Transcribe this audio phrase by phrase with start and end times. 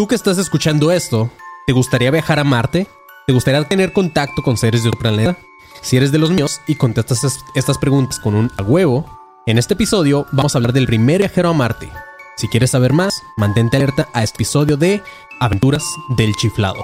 [0.00, 1.30] Tú que estás escuchando esto,
[1.66, 2.86] ¿te gustaría viajar a Marte?
[3.26, 5.36] ¿Te gustaría tener contacto con seres de otro planeta?
[5.82, 9.04] Si eres de los míos y contestas es- estas preguntas con un a huevo,
[9.44, 11.90] en este episodio vamos a hablar del primer viajero a Marte.
[12.38, 15.02] Si quieres saber más, mantente alerta a este episodio de
[15.38, 15.84] Aventuras
[16.16, 16.82] del Chiflado.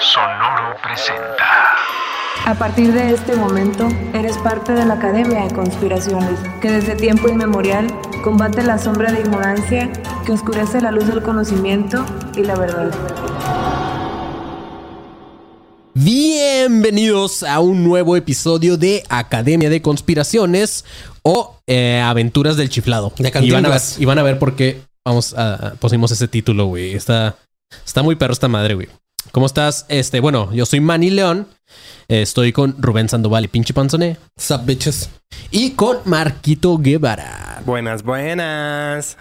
[0.00, 1.65] Sonoro presenta.
[2.44, 7.28] A partir de este momento, eres parte de la Academia de Conspiraciones, que desde tiempo
[7.28, 7.86] inmemorial
[8.22, 9.90] combate la sombra de ignorancia
[10.24, 12.04] que oscurece la luz del conocimiento
[12.36, 12.90] y la verdad.
[15.94, 20.84] Bienvenidos a un nuevo episodio de Academia de Conspiraciones
[21.22, 23.12] o eh, Aventuras del Chiflado.
[23.18, 26.28] De y, van a ver, y van a ver por qué vamos a, pusimos ese
[26.28, 26.94] título, güey.
[26.94, 27.36] Está,
[27.84, 28.88] está muy perro esta madre, güey.
[29.32, 29.84] ¿Cómo estás?
[29.88, 31.48] Este, bueno, yo soy Manny León.
[32.08, 34.16] Estoy con Rubén Sandoval y pinche panzone.
[34.36, 35.10] Sup, bitches.
[35.50, 37.62] Y con Marquito Guevara.
[37.66, 39.16] Buenas, buenas.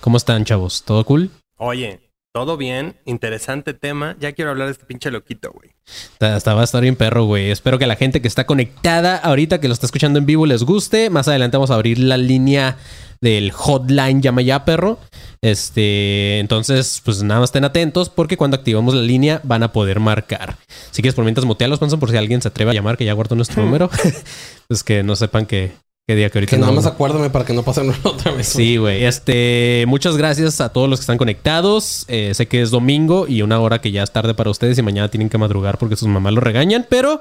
[0.00, 0.82] ¿Cómo están, chavos?
[0.84, 1.30] ¿Todo cool?
[1.58, 2.00] Oye,
[2.32, 4.16] todo bien, interesante tema.
[4.20, 5.70] Ya quiero hablar de este pinche loquito, güey.
[6.12, 7.50] Está, está- va a estar bien perro, güey.
[7.50, 10.62] Espero que la gente que está conectada ahorita, que lo está escuchando en vivo, les
[10.62, 11.10] guste.
[11.10, 12.78] Más adelante vamos a abrir la línea
[13.20, 14.98] del hotline Llama Ya, perro.
[15.42, 20.00] Este, entonces, pues nada más estén atentos porque cuando activamos la línea van a poder
[20.00, 20.56] marcar.
[20.90, 23.12] Si quieres, por mientras mutealos, Panzón, por si alguien se atreve a llamar, que ya
[23.12, 23.90] guardó nuestro número.
[24.68, 25.72] pues que no sepan que,
[26.06, 28.48] qué día que ahorita Que nada no- más acuérdame para que no pasen otra vez.
[28.48, 29.04] Sí, güey.
[29.04, 32.04] Este, muchas gracias a todos los que están conectados.
[32.08, 34.82] Eh, sé que es domingo y una hora que ya es tarde para ustedes y
[34.82, 37.20] mañana tienen que madrugar porque sus mamás lo regañan, pero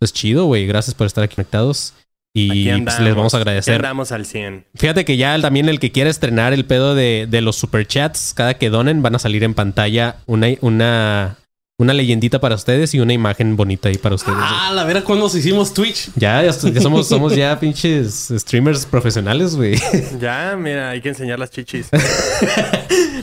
[0.00, 0.66] es chido, güey.
[0.66, 1.92] Gracias por estar aquí conectados.
[2.34, 3.74] Y pues, les vamos a agradecer.
[3.76, 4.66] andamos al 100.
[4.76, 8.54] Fíjate que ya también el que quiera estrenar el pedo de, de los superchats, cada
[8.54, 11.36] que donen van a salir en pantalla una, una,
[11.78, 14.38] una leyendita para ustedes y una imagen bonita ahí para ustedes.
[14.40, 16.10] Ah, la vera cuando nos hicimos Twitch.
[16.16, 19.76] Ya, ya, ya somos, somos ya pinches streamers profesionales, güey.
[20.20, 21.88] Ya, mira, hay que enseñar las chichis.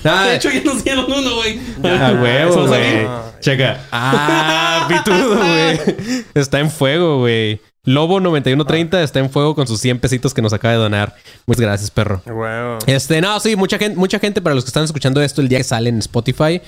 [0.07, 1.59] Ah, De hecho, ya nos dieron uno, güey.
[1.83, 3.07] A huevo, güey.
[3.39, 3.79] Checa.
[3.91, 6.25] Ah, pitudo, güey.
[6.35, 7.59] Está en fuego, güey.
[7.85, 11.16] Lobo 9130 está en fuego con sus 100 pesitos que nos acaba de donar.
[11.46, 12.22] Muchas gracias, perro.
[12.25, 12.79] Wow.
[12.88, 15.59] Este, no, sí, mucha gente, mucha gente, para los que están escuchando esto el día
[15.59, 16.62] que sale en Spotify,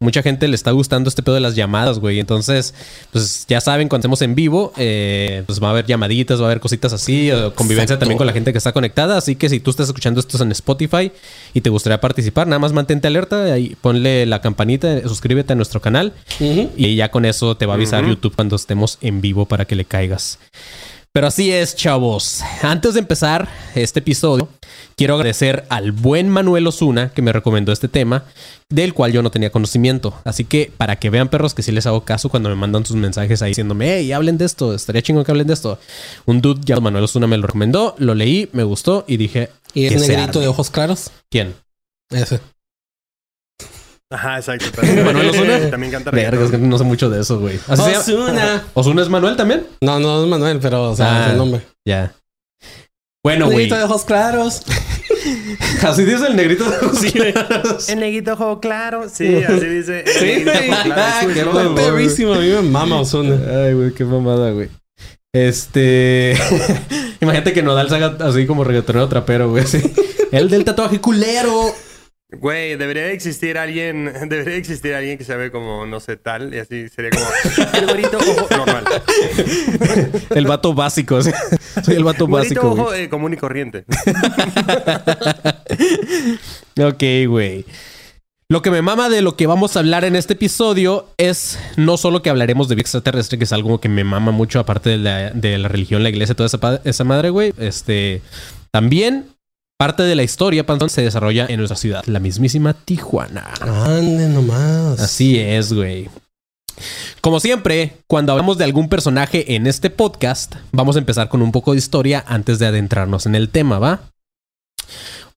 [0.00, 2.20] mucha gente le está gustando este pedo de las llamadas, güey.
[2.20, 2.72] Entonces,
[3.12, 6.46] pues ya saben, cuando hacemos en vivo, eh, pues va a haber llamaditas, va a
[6.46, 8.00] haber cositas así, o convivencia Exacto.
[8.00, 9.18] también con la gente que está conectada.
[9.18, 11.12] Así que si tú estás escuchando esto en Spotify
[11.52, 15.82] y te gustaría participar, nada más mantente alerta, ahí ponle la campanita, suscríbete a nuestro
[15.82, 19.66] canal y ya con eso te va a avisar YouTube cuando estemos en vivo para
[19.66, 20.38] que le caigas.
[21.12, 22.40] Pero así es, chavos.
[22.62, 24.48] Antes de empezar este episodio,
[24.94, 28.26] quiero agradecer al buen Manuel Osuna que me recomendó este tema,
[28.68, 30.14] del cual yo no tenía conocimiento.
[30.22, 32.94] Así que para que vean, perros, que sí les hago caso cuando me mandan sus
[32.94, 35.80] mensajes ahí diciéndome, hey, hablen de esto, estaría chingón que hablen de esto.
[36.26, 39.86] Un dude llamado Manuel Osuna me lo recomendó, lo leí, me gustó y dije, Y
[39.86, 41.10] es negrito de ojos claros.
[41.28, 41.56] ¿quién?
[42.10, 42.38] Ese.
[44.10, 44.66] Ajá, exacto.
[44.72, 45.70] También, Manuel Ozuna.
[45.70, 46.68] También canta Verga, es que reggaetón.
[46.68, 47.58] no sé mucho de eso, güey.
[47.68, 48.64] Así se llama- Osuna.
[48.74, 49.66] ¿Osuna es Manuel también?
[49.80, 51.26] No, no es Manuel, pero o sea, Ah.
[51.26, 51.62] es el nombre.
[51.86, 52.12] Ya.
[53.22, 53.56] Bueno, güey.
[53.58, 54.62] negrito de ojos claros.
[55.82, 59.08] Así dice el negrito de los El neguito ojo claro.
[59.12, 60.00] Sí, así dice.
[60.00, 60.70] El Sí, neguito güey.
[60.70, 61.02] ojo claro.
[61.02, 61.74] Ah, qué güey.
[61.74, 62.32] perrísimo.
[62.34, 63.36] A mí me mama Osuna.
[63.64, 64.70] Ay, güey, qué mamada, güey.
[65.34, 66.34] Este.
[67.20, 69.64] Imagínate que Nodal se haga así como reggaetonero trapero, güey.
[69.64, 69.82] así.
[70.32, 71.74] El del tatuaje culero.
[72.32, 76.58] Güey, debería existir alguien, debería existir alguien que se ve como, no sé, tal, y
[76.58, 77.26] así sería como
[77.74, 78.84] el güerito ojo normal.
[80.30, 81.16] El vato básico.
[81.16, 81.30] así.
[81.82, 82.82] Soy el vato Güerito básico.
[82.82, 83.84] ojo eh, común y corriente.
[86.80, 87.64] Ok, güey.
[88.48, 91.96] Lo que me mama de lo que vamos a hablar en este episodio es no
[91.96, 94.98] solo que hablaremos de vida extraterrestre, que es algo que me mama mucho, aparte de
[94.98, 97.52] la, de la religión, la iglesia, toda esa, esa madre, güey.
[97.58, 98.22] Este.
[98.72, 99.26] También
[99.80, 103.54] parte de la historia, Panzón, se desarrolla en nuestra ciudad, la mismísima Tijuana.
[103.62, 105.00] Ande nomás.
[105.00, 106.10] Así es, güey.
[107.22, 111.50] Como siempre, cuando hablamos de algún personaje en este podcast, vamos a empezar con un
[111.50, 114.02] poco de historia antes de adentrarnos en el tema, ¿va?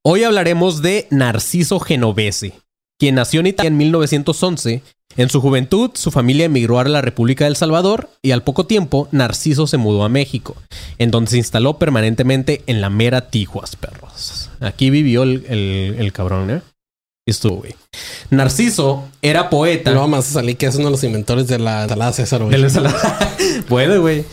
[0.02, 2.52] Hoy hablaremos de Narciso Genovese,
[3.00, 4.84] quien nació en Italia en 1911.
[5.18, 9.08] En su juventud, su familia emigró a la República del Salvador y al poco tiempo,
[9.12, 10.56] Narciso se mudó a México,
[10.98, 14.50] en donde se instaló permanentemente en la mera Tijuas, perros.
[14.60, 16.62] Aquí vivió el, el- el cabrón, ¿eh?
[17.26, 17.76] Estuvo, güey.
[18.32, 19.92] Narciso era poeta.
[19.92, 22.52] Luego más salí que es uno de los inventores de la ensalada César, güey.
[22.52, 23.36] De la ensalada.
[23.70, 24.26] Puede, güey.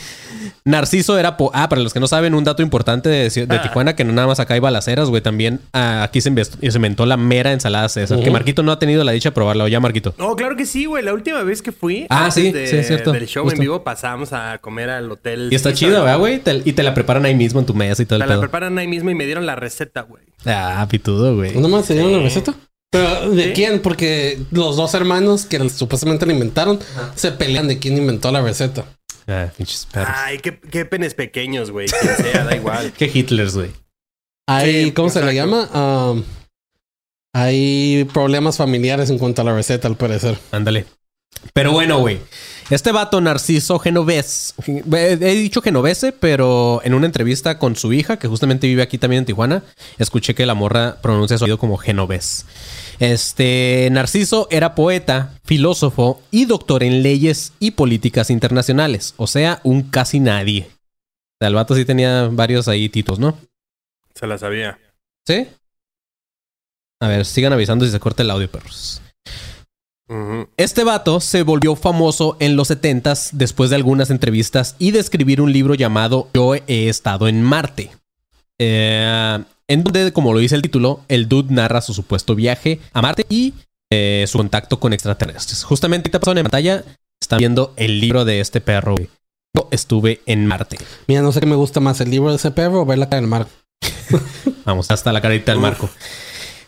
[0.65, 1.37] Narciso era...
[1.37, 3.62] po- ah, para los que no saben, un dato importante de, de Ah.
[3.62, 5.23] Tijuana, que no nada más acá hay balaceras, güey.
[5.23, 8.19] También ah, aquí se, inventó la mera ensalada César.
[8.19, 8.33] Que Ujú.
[8.33, 9.65] Marquito no ha tenido la dicha de probarla.
[9.65, 10.15] ¿O ya, Marquito?
[10.19, 11.03] No, claro que sí, güey.
[11.05, 13.12] La última vez que fui, Ah, antes sí, de- sí, es cierto.
[13.12, 13.57] del show Justo.
[13.57, 15.49] en vivo, pasamos a comer al hotel.
[15.51, 16.39] Y está chida, ¿verdad, güey?
[16.41, 18.35] Te- y te la preparan ahí mismo en tu mesa y todo Te el la
[18.35, 18.41] pedo.
[18.43, 20.23] preparan ahí mismo y me dieron la receta, güey.
[20.47, 21.55] Ah, pitudo, güey.
[21.57, 22.55] ¿No más se dieron la receta?
[22.93, 23.53] ¿Pero de Sí.
[23.55, 23.81] quién?
[23.83, 26.81] Porque los dos hermanos que supuestamente la inventaron
[27.15, 28.85] se pelean de quién inventó la receta.
[29.27, 30.15] Ah, pinches perros.
[30.17, 31.89] Ay, qué, qué penes pequeños, güey.
[31.89, 32.93] Quien sea, da igual.
[32.99, 33.71] Qué Hitlers, güey.
[34.49, 35.69] Hay, Sí, ¿cómo se le llama?
[35.73, 36.25] Um,
[37.33, 40.39] hay problemas familiares en cuanto a la receta, al parecer.
[40.51, 40.87] Ándale.
[41.53, 42.19] Pero bueno, güey.
[42.71, 44.55] Este vato Narciso Genovés.
[44.67, 48.97] He he dicho Genovese, pero en una entrevista con su hija, que justamente vive aquí
[48.99, 49.65] también en Tijuana,
[49.99, 52.47] escuché que la morra pronuncia su apellido como Genovés.
[53.00, 59.14] Este Narciso era poeta, filósofo y doctor en leyes y políticas internacionales.
[59.17, 60.69] O sea, un casi nadie.
[60.69, 63.38] O sea, el vato sí tenía varios ahí títulos, ¿no?
[64.14, 64.79] Se la sabía.
[65.26, 65.49] ¿Sí?
[67.00, 69.00] A ver, sigan avisando si se corta el audio, perros.
[70.58, 75.41] Este vato se volvió famoso en los 70s después de algunas entrevistas y de escribir
[75.41, 77.93] un libro llamado Yo he estado en Marte.
[78.58, 79.38] Eh,
[79.71, 83.25] en donde, como lo dice el título, el dude narra su supuesto viaje a Marte
[83.29, 83.55] y
[83.93, 85.63] eh, su contacto con extraterrestres.
[85.63, 86.85] Justamente ahorita pasaron en pantalla,
[87.23, 88.97] están viendo el libro de este perro.
[88.97, 89.09] güey.
[89.57, 90.77] Yo estuve en Marte.
[91.07, 93.09] Mira, no sé qué me gusta más, el libro de ese perro o ver la
[93.09, 93.47] cara del mar.
[94.65, 95.89] Vamos, hasta la carita del marco.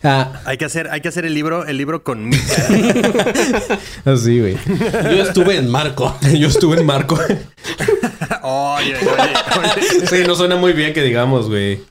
[0.05, 3.79] Ah, Hay que hacer, hay que hacer el libro, el libro con mi cara.
[4.05, 4.57] así, güey.
[4.67, 6.17] Yo estuve en Marco.
[6.37, 7.15] Yo estuve en Marco.
[8.41, 10.07] Oye, oye, oye.
[10.07, 11.81] sí, no suena muy bien que digamos, güey.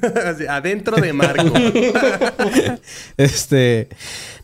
[0.48, 1.52] Adentro de Marco.
[3.16, 3.88] Este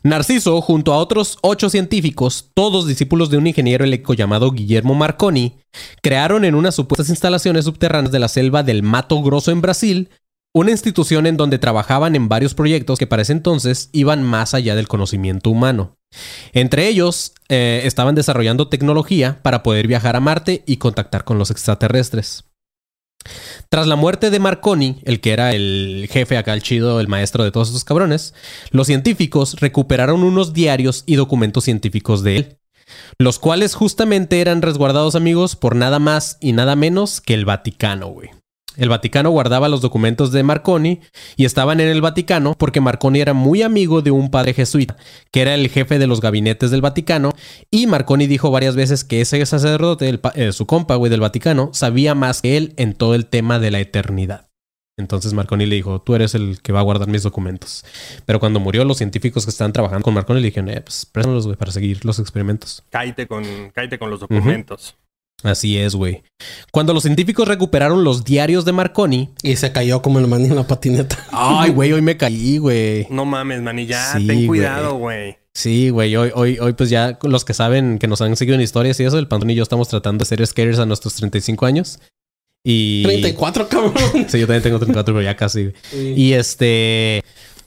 [0.02, 5.56] Narciso, junto a otros ocho científicos, todos discípulos de un ingeniero eléctrico llamado Guillermo Marconi,
[6.02, 10.10] crearon en unas supuestas instalaciones subterráneas de la selva del Mato Grosso en Brasil
[10.54, 14.74] una institución en donde trabajaban en varios proyectos que para ese entonces iban más allá
[14.74, 15.96] del conocimiento humano.
[16.52, 21.50] Entre ellos, eh, estaban desarrollando tecnología para poder viajar a Marte y contactar con los
[21.50, 22.47] extraterrestres.
[23.68, 27.44] Tras la muerte de Marconi, el que era el jefe acá, el chido, el maestro
[27.44, 28.34] de todos estos cabrones,
[28.70, 32.58] los científicos recuperaron unos diarios y documentos científicos de él,
[33.18, 38.08] los cuales justamente eran resguardados amigos por nada más y nada menos que el Vaticano,
[38.08, 38.30] güey.
[38.78, 41.00] El Vaticano guardaba los documentos de Marconi
[41.36, 44.96] y estaban en el Vaticano porque Marconi era muy amigo de un padre jesuita,
[45.32, 47.32] que era el jefe de los gabinetes del Vaticano,
[47.72, 51.70] y Marconi dijo varias veces que ese sacerdote, el eh, su compa, güey, del Vaticano,
[51.72, 54.46] sabía más que él en todo el tema de la eternidad.
[54.96, 57.84] Entonces Marconi le dijo, tú eres el que va a guardar mis documentos.
[58.26, 61.46] Pero cuando murió, los científicos que estaban trabajando con Marconi le dijeron, eh, pues préstamelos,
[61.46, 62.84] güey, para seguir los experimentos.
[62.90, 64.96] Cállate con, cállate con los documentos.
[65.44, 66.22] Así es, güey.
[66.72, 70.56] Cuando los científicos recuperaron los diarios de Marconi, Y se cayó como el maní en
[70.56, 71.16] la patineta.
[71.30, 73.06] ay, güey, hoy me caí, güey.
[73.10, 75.36] No mames, man, y ya, Sí, ten cuidado, güey.
[75.54, 78.60] Sí, güey, hoy, hoy, hoy pues ya los que saben que nos han seguido en
[78.60, 81.66] historias y eso, el Pantón y yo estamos tratando de ser skaters a nuestros 35
[81.66, 81.98] años.
[82.64, 83.02] Y...
[83.04, 83.94] 34, cabrón.
[84.28, 85.72] Sí, yo también tengo 34, pero ya casi.
[85.92, 87.22] Y este...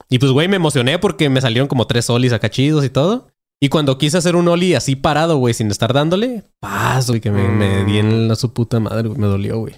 [0.09, 3.29] Y pues, güey, me emocioné porque me salieron como tres olis acá chidos y todo.
[3.63, 7.29] Y cuando quise hacer un oli así parado, güey, sin estar dándole, paz, güey, que
[7.29, 9.75] me, me di en la su puta madre, güey, me dolió, güey.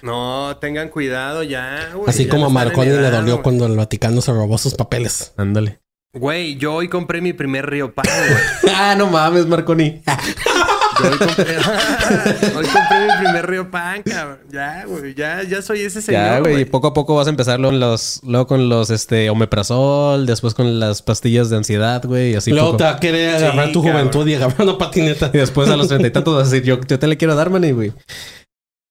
[0.00, 2.08] No, tengan cuidado ya, güey.
[2.08, 5.34] así ya como a Marconi le dolió cuando el Vaticano se robó sus papeles.
[5.36, 5.80] Ándale.
[6.14, 8.74] Güey, yo hoy compré mi primer Río Pan, güey.
[8.74, 10.00] ah, no mames, Marconi.
[11.02, 11.56] Yo hoy compré...
[12.56, 14.38] hoy compré mi primer Río Pan, cabrón.
[14.50, 15.14] Ya, güey.
[15.14, 16.64] Ya, ya soy ese señor, ya, güey, güey.
[16.64, 20.54] poco a poco vas a empezar luego, en los, luego con los, este, omeprazol, después
[20.54, 22.76] con las pastillas de ansiedad, güey, y así Luego poco.
[22.78, 24.00] te va a querer agarrar Sí, tu cabrón.
[24.08, 25.30] juventud y agarrar una patineta.
[25.32, 27.34] Y después a los treinta y tantos vas a decir, yo, yo te le quiero
[27.34, 27.92] dar, man, güey.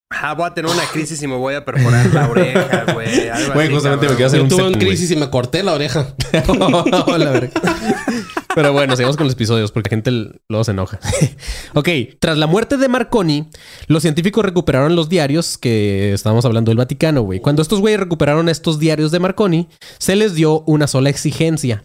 [0.09, 3.09] Ah, voy a tener una crisis y me voy a perforar la oreja, güey.
[3.53, 6.15] Güey, justamente me hacer Yo un tuve una crisis y me corté la oreja.
[7.17, 7.51] La verga.
[8.55, 10.11] Pero bueno, sigamos con los episodios porque la gente
[10.49, 10.99] luego se enoja.
[11.75, 13.49] ok, tras la muerte de Marconi,
[13.85, 17.39] los científicos recuperaron los diarios que estábamos hablando del Vaticano, güey.
[17.39, 19.67] Cuando estos güeyes recuperaron estos diarios de Marconi,
[19.99, 21.83] se les dio una sola exigencia.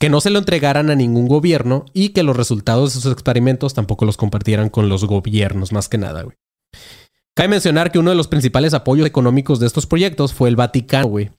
[0.00, 3.74] Que no se lo entregaran a ningún gobierno y que los resultados de sus experimentos
[3.74, 6.36] tampoco los compartieran con los gobiernos, más que nada, güey.
[7.38, 11.06] Cabe mencionar que uno de los principales apoyos económicos de estos proyectos fue el Vaticano,
[11.06, 11.30] güey.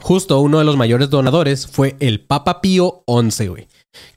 [0.00, 3.66] Justo uno de los mayores donadores fue el Papa Pío XI, güey,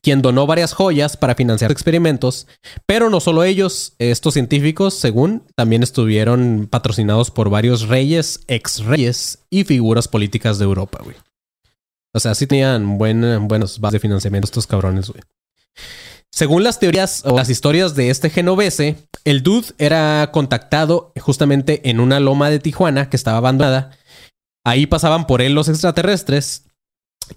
[0.04, 2.46] quien donó varias joyas para financiar experimentos,
[2.86, 9.40] pero no solo ellos, estos científicos, según, también estuvieron patrocinados por varios reyes, ex reyes
[9.50, 11.16] y figuras políticas de Europa, güey.
[12.14, 15.24] O sea, sí tenían buen, buenos bases de financiamiento estos cabrones, güey.
[16.34, 22.00] Según las teorías o las historias de este genovese, el dude era contactado justamente en
[22.00, 23.92] una loma de Tijuana que estaba abandonada.
[24.66, 26.66] Ahí pasaban por él los extraterrestres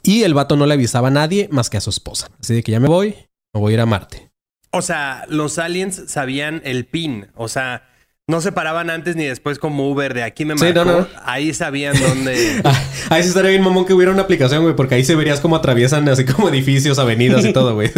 [0.03, 2.29] y el vato no le avisaba a nadie más que a su esposa.
[2.41, 3.15] Así de que ya me voy,
[3.55, 4.31] me voy a ir a Marte.
[4.73, 7.29] O sea, los aliens sabían el pin.
[7.37, 7.87] O sea,
[8.29, 10.85] No se paraban antes ni después como Uber de aquí me Sí, marcó.
[10.85, 11.07] no, no.
[11.25, 12.61] Ahí sabían dónde.
[12.65, 15.41] Ah, Ahí sí estaría bien mamón que hubiera una aplicación, güey, porque ahí se verías
[15.41, 17.91] cómo atraviesan así como edificios, avenidas y todo, güey.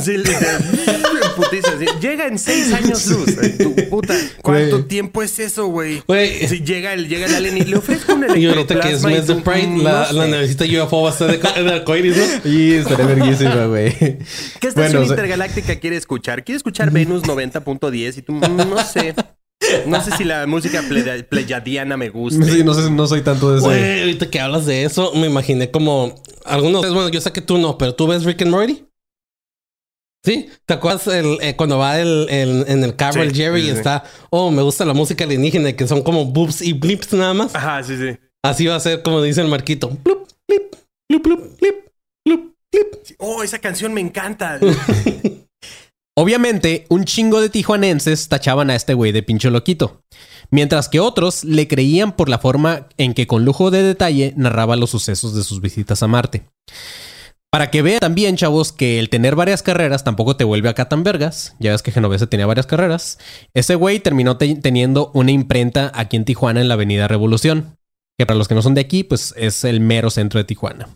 [0.00, 0.60] Sí, literal.
[1.36, 3.36] Putiza, así, Llega en seis años luz.
[3.58, 4.14] Tu puta.
[4.42, 6.02] ¿Cuánto tiempo es eso, güey?
[6.48, 9.10] Si llega el, llega el alien y le ofrezco un Y ahorita que es electroplasma
[9.10, 12.24] mes de Pride, la, la navecita UFO va a estar de, de arcoíris, ¿no?
[12.50, 13.92] Y estaría verguísima, güey.
[13.96, 16.42] ¿Qué estación Bueno, intergaláctica quiere escuchar?
[16.42, 18.18] ¿Quiere escuchar Venus 90.10?
[18.18, 19.14] Y tú, mm, no sé.
[19.86, 22.44] No sé si la música ple- pleyadiana me gusta.
[22.44, 23.66] Sí, no sé, no soy tanto de ese.
[23.66, 26.82] Güey, ahorita que hablas de eso, me imaginé como algunos.
[26.92, 28.84] Bueno, yo sé que tú no, pero tú ves Rick and Morty.
[30.24, 30.48] ¿Sí?
[30.64, 33.66] ¿Te acuerdas el, eh, cuando va el, el- en el carro Sí, el Jerry sí,
[33.68, 37.34] y está, oh, me gusta la música alienígena, que son como boops y blips nada
[37.34, 37.54] más?
[37.54, 38.16] Ajá, sí, sí.
[38.42, 39.90] Así va a ser como dice el marquito.
[39.90, 40.74] Plup, blip,
[41.08, 41.74] plup, plup, blip,
[42.24, 42.94] plup, blip.
[43.18, 44.58] Oh, esa canción me encanta.
[46.16, 50.02] Obviamente, un chingo de tijuanenses tachaban a este güey de pincho loquito,
[50.50, 54.76] mientras que otros le creían por la forma en que con lujo de detalle narraba
[54.76, 56.44] los sucesos de sus visitas a Marte.
[57.50, 61.04] Para que vean también, chavos, que el tener varias carreras tampoco te vuelve acá tan
[61.04, 61.54] vergas.
[61.60, 63.18] Ya ves que Genovese tenía varias carreras.
[63.54, 67.76] Ese güey terminó te- teniendo una imprenta aquí en Tijuana en la Avenida Revolución.
[68.18, 70.88] Que para los que no son de aquí, pues es el mero centro de Tijuana.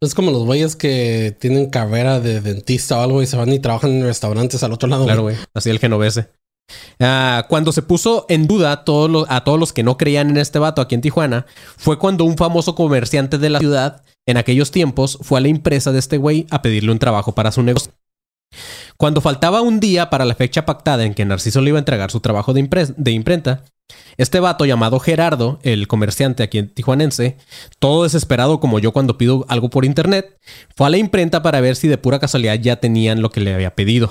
[0.00, 3.58] Es como los güeyes que tienen carrera de dentista o algo y se van y
[3.58, 5.04] trabajan en restaurantes al otro lado.
[5.04, 5.36] Claro, güey.
[5.54, 6.28] Así el genovese.
[7.00, 10.30] Ah, cuando se puso en duda a todos, los, a todos los que no creían
[10.30, 14.36] en este vato aquí en Tijuana, fue cuando un famoso comerciante de la ciudad, en
[14.36, 17.62] aquellos tiempos, fue a la empresa de este güey a pedirle un trabajo para su
[17.62, 17.92] negocio.
[18.96, 22.10] Cuando faltaba un día para la fecha pactada en que Narciso le iba a entregar
[22.10, 22.60] su trabajo de,
[23.10, 23.64] imprenta,
[24.16, 27.36] este vato llamado Gerardo, el comerciante aquí en tijuanense,
[27.78, 30.38] todo desesperado como yo cuando pido algo por internet,
[30.76, 33.54] fue a la imprenta para ver si de pura casualidad ya tenían lo que le
[33.54, 34.10] había pedido.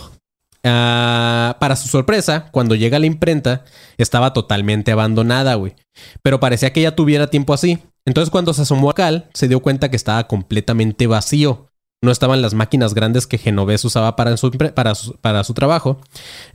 [0.66, 3.66] Ah, para su sorpresa, cuando llega a la imprenta,
[3.98, 5.76] estaba totalmente abandonada, güey.
[6.22, 7.80] Pero parecía que ya tuviera tiempo así.
[8.06, 11.73] Entonces, cuando se asomó a Cal, se dio cuenta que estaba completamente vacío.
[12.04, 16.02] No estaban las máquinas grandes que Genovés usaba para su, para su, para su trabajo.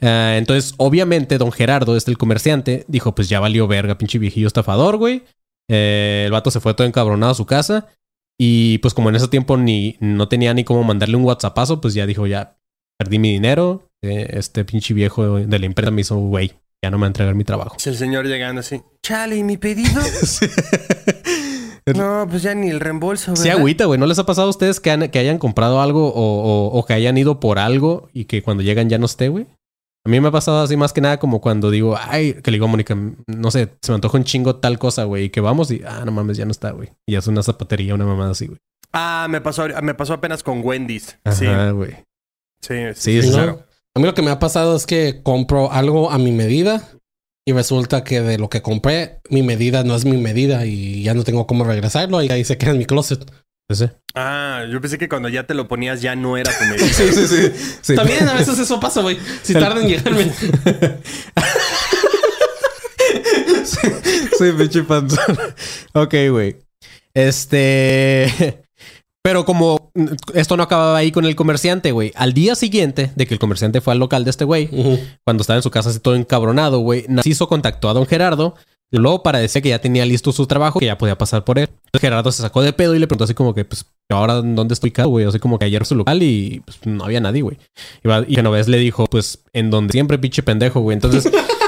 [0.02, 4.46] Ah, entonces, obviamente, don Gerardo, este el comerciante, dijo: Pues ya valió verga, pinche viejillo
[4.46, 5.24] estafador, güey.
[5.70, 7.88] Eh, el vato se fue todo encabronado a su casa.
[8.38, 11.94] Y pues, como en ese tiempo ni no tenía ni cómo mandarle un WhatsAppazo, pues
[11.94, 12.58] ya dijo: Ya
[12.98, 13.88] perdí mi dinero.
[14.02, 16.52] Eh, este pinche viejo de la empresa me hizo, güey,
[16.84, 17.76] ya no me va a entregar mi trabajo.
[17.78, 18.82] Es el señor llegando así.
[19.02, 20.02] Chale, ¿y mi pedido?
[21.96, 23.58] No, pues ya ni el reembolso, Sí, ¿verdad?
[23.58, 23.98] agüita, güey.
[23.98, 26.84] ¿No les ha pasado a ustedes que, han- que hayan comprado algo o, o- o
[26.86, 29.46] que hayan ido por algo y que cuando llegan ya no esté, güey?
[30.06, 32.56] A mí me ha pasado así más que nada como cuando digo, ay, que le
[32.56, 35.40] digo a Mónica, no sé, se me antoja un chingo tal cosa, güey, y que
[35.40, 36.90] vamos y, ah, no mames, ya no está, güey.
[37.06, 38.58] Y es una zapatería, una mamada así, güey.
[38.92, 41.18] Ah, me pasó, me pasó apenas con Wendy's.
[41.30, 41.90] Sí, Ajá, güey.
[42.62, 43.30] sí, Sí, sí, sí.
[43.32, 43.64] claro.
[43.94, 46.88] A mí lo que me ha pasado es que compro algo a mi medida
[47.48, 51.14] y resulta que de lo que compré, mi medida no es mi medida y ya
[51.14, 53.24] no tengo cómo regresarlo y ahí se queda en mi closet.
[54.14, 56.86] Ah, yo pensé que cuando ya te lo ponías ya no era tu medida.
[56.86, 57.52] Sí, sí, sí.
[57.80, 57.94] sí.
[57.94, 59.16] También a veces eso pasa, güey.
[59.42, 60.30] Si El- tarda en llegarme.
[64.38, 65.36] Sí, pinche panzón.
[65.94, 66.56] ok, güey.
[67.14, 68.62] Este.
[69.22, 69.77] Pero como
[70.34, 72.12] esto no acababa ahí con el comerciante, güey.
[72.14, 74.68] Al día siguiente de que el comerciante fue al local de este güey,
[75.24, 78.54] cuando estaba en su casa así todo encabronado, güey, Narciso contactó a don Gerardo.
[78.90, 81.68] Luego para decir que ya tenía listo su trabajo, que ya podía pasar por él.
[81.68, 84.72] Entonces Gerardo se sacó de pedo y le preguntó así como que, pues, ahora dónde
[84.72, 85.26] estoy, güey.
[85.26, 87.58] Así como que ayer su local y pues, no había nadie, güey.
[88.02, 90.94] Y, y Genovés le dijo, pues, en donde siempre pinche pendejo, güey.
[90.94, 91.30] Entonces...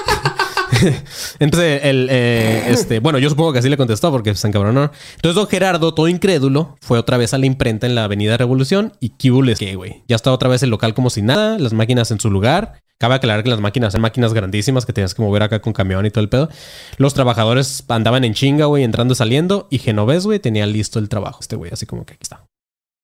[1.39, 4.91] Entonces, el, eh, este, bueno, yo supongo que así le contestó porque se encabronó.
[5.17, 8.93] Entonces, don Gerardo, todo incrédulo, fue otra vez a la imprenta en la Avenida Revolución
[9.00, 10.03] y ¿qué que, güey?
[10.09, 12.81] Ya está otra vez el local como si nada, las máquinas en su lugar.
[12.99, 16.05] Cabe aclarar que las máquinas son máquinas grandísimas que tenías que mover acá con camión
[16.05, 16.50] y todo el pedo.
[16.99, 19.69] Los trabajadores andaban en chinga, güey, entrando y saliendo.
[19.71, 21.39] Y Genovés, güey, tenía listo el trabajo.
[21.41, 22.45] Este güey, así como que aquí está.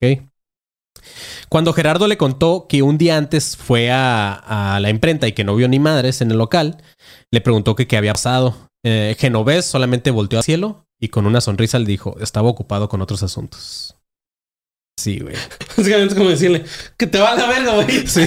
[0.02, 0.22] Ok.
[1.48, 5.56] Cuando Gerardo le contó que un día antes fue a la imprenta y que no
[5.56, 6.82] vio ni madres en el local,
[7.36, 8.56] le preguntó que qué había pasado.
[8.82, 13.02] Eh, Genovés solamente volteó al cielo y con una sonrisa le dijo, estaba ocupado con
[13.02, 13.94] otros asuntos.
[14.98, 15.34] Sí, güey.
[15.76, 16.64] Básicamente es como decirle
[16.96, 18.06] que te va a la verga, güey.
[18.06, 18.26] Sí.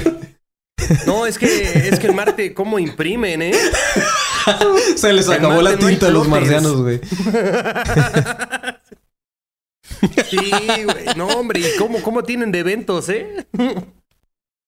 [1.08, 3.54] No, es que, es que el Marte, ¿cómo imprimen, eh?
[4.96, 7.02] Se les En acabó la no tinta a los marcianos, güey.
[10.30, 10.38] Sí,
[10.86, 11.06] güey.
[11.18, 13.48] No, hombre, ¿y cómo, cómo tienen de eventos, eh?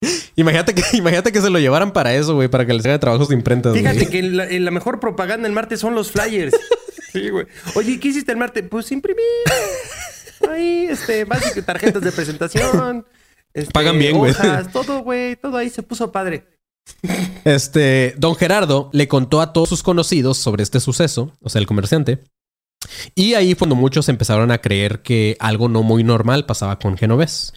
[0.35, 3.29] Imagínate que, imagínate que se lo llevaran para eso, güey, para que les haga trabajos
[3.29, 3.69] de imprenta.
[3.69, 3.81] güey.
[3.81, 6.55] Fíjate que la, en la mejor propaganda del Marte son los flyers.
[7.11, 7.45] Sí, güey.
[7.75, 8.63] Oye, ¿qué hiciste el Marte?
[8.63, 9.21] Pues imprimí.
[10.49, 13.05] Ahí, este, básicamente tarjetas de presentación.
[13.53, 14.33] este, Pagan bien, güey.
[14.71, 15.35] Todo, güey.
[15.35, 16.47] Todo ahí se puso padre.
[17.43, 21.67] Este, don Gerardo le contó a todos sus conocidos sobre este suceso, o sea, el
[21.67, 22.19] comerciante.
[23.15, 26.97] Y ahí fue cuando muchos empezaron a creer que algo no muy normal pasaba con
[26.97, 27.53] Genovés,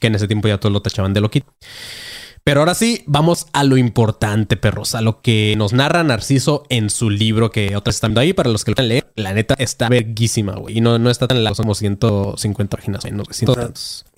[0.00, 1.52] que en ese tiempo ya todos lo tachaban de loquito.
[2.48, 6.88] Pero ahora sí, vamos a lo importante, perros, a lo que nos narra Narciso en
[6.88, 8.32] su libro que otra están viendo ahí.
[8.32, 10.78] Para los que lo quieran leer, la neta está verguísima, güey.
[10.78, 13.28] Y no, no está tan largo, somos 150 páginas menos,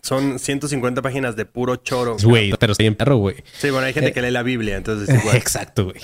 [0.00, 2.17] Son 150 páginas de puro choro.
[2.23, 3.35] Güey, pero está bien perro, güey.
[3.59, 5.37] Sí, bueno, hay gente eh, que lee la Biblia, entonces igual.
[5.37, 6.00] Exacto, güey.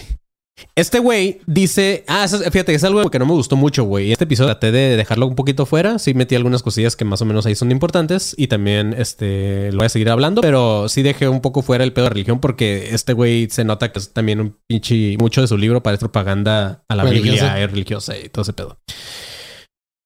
[0.75, 4.13] Este güey dice, ah, fíjate, es algo que no me gustó mucho, güey.
[4.13, 5.99] Este episodio traté de dejarlo un poquito fuera.
[5.99, 9.79] Sí metí algunas cosillas que más o menos ahí son importantes y también este lo
[9.79, 12.95] voy a seguir hablando, pero sí dejé un poco fuera el pedo de religión porque
[12.95, 16.85] este güey se nota que es también un pinche mucho de su libro para propaganda
[16.89, 18.79] a la Biblia es religiosa y todo ese pedo.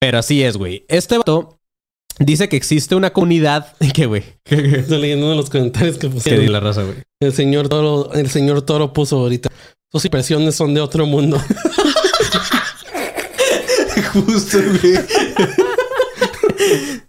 [0.01, 0.85] Pero así es, güey.
[0.89, 1.60] Este vato
[2.19, 4.25] dice que existe una comunidad ¿Qué, güey.
[4.45, 6.51] Estoy leyendo uno de los comentarios que pusieron.
[6.53, 6.97] la raza, güey.
[7.21, 9.51] El señor Toro, el señor Toro puso ahorita.
[9.93, 11.41] Sus impresiones son de otro mundo.
[14.13, 14.95] Justo, güey.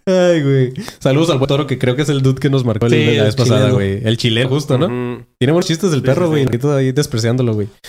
[0.04, 0.72] Ay, güey.
[0.98, 3.70] Saludos al toro que creo que es el dude que nos marcó la vez pasada,
[3.70, 4.00] güey.
[4.04, 4.86] El chileno, justo, ¿no?
[5.38, 6.46] Tiene buenos chistes del perro, güey.
[6.50, 7.68] Sí, ahí despreciándolo, güey.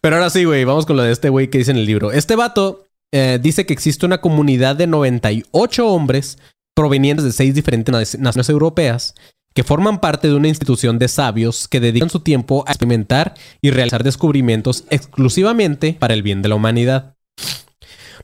[0.00, 0.64] Pero ahora sí, güey.
[0.64, 2.12] Vamos con lo de este güey que dice en el libro.
[2.12, 2.83] Este vato
[3.16, 6.36] eh, dice que existe una comunidad de 98 hombres
[6.74, 9.14] provenientes de seis diferentes naciones europeas
[9.54, 13.70] que forman parte de una institución de sabios que dedican su tiempo a experimentar y
[13.70, 17.14] realizar descubrimientos exclusivamente para el bien de la humanidad.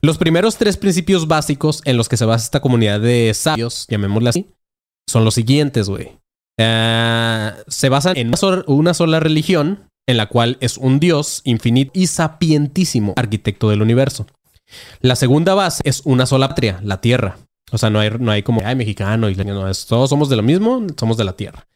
[0.03, 4.31] Los primeros tres principios básicos en los que se basa esta comunidad de sabios, llamémosla
[4.31, 4.51] así,
[5.09, 6.19] son los siguientes, güey.
[6.59, 8.33] Eh, se basan en
[8.67, 14.27] una sola religión, en la cual es un dios infinito y sapientísimo arquitecto del universo.
[15.01, 17.39] La segunda base es una sola patria, la Tierra.
[17.73, 20.43] O sea, no hay, no hay como, ay, mexicano y no, todos somos de lo
[20.43, 21.67] mismo, somos de la tierra.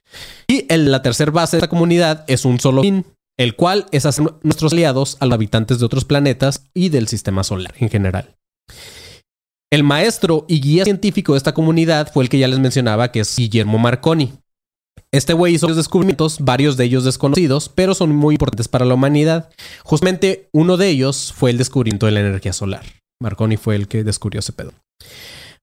[0.47, 4.27] Y la tercera base de esta comunidad es un solo fin, el cual es hacer
[4.43, 8.37] nuestros aliados a los habitantes de otros planetas y del sistema solar en general.
[9.73, 13.21] El maestro y guía científico de esta comunidad fue el que ya les mencionaba, que
[13.21, 14.33] es Guillermo Marconi.
[15.13, 19.51] Este güey hizo descubrimientos, varios de ellos desconocidos, pero son muy importantes para la humanidad.
[19.85, 22.85] Justamente uno de ellos fue el descubrimiento de la energía solar.
[23.21, 24.73] Marconi fue el que descubrió ese pedo.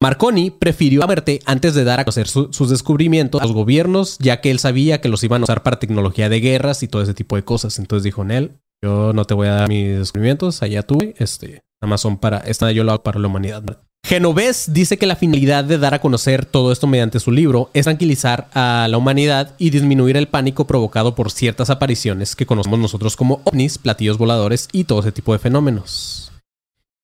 [0.02, 4.50] Marconi prefirió muerte antes de dar a conocer sus descubrimientos a los gobiernos, ya que
[4.50, 7.36] él sabía que los iban a usar para tecnología de guerras y todo ese tipo
[7.36, 7.78] de cosas.
[7.78, 11.90] Entonces dijo, Nel, yo no te voy a dar mis descubrimientos, allá tú, este, nada
[11.90, 13.84] más son para, esta yo lo hago para la humanidad.
[14.12, 17.86] Genovés dice que la finalidad de dar a conocer todo esto mediante su libro es
[17.86, 23.16] tranquilizar a la humanidad y disminuir el pánico provocado por ciertas apariciones que conocemos nosotros
[23.16, 26.34] como ovnis, platillos voladores y todo ese tipo de fenómenos.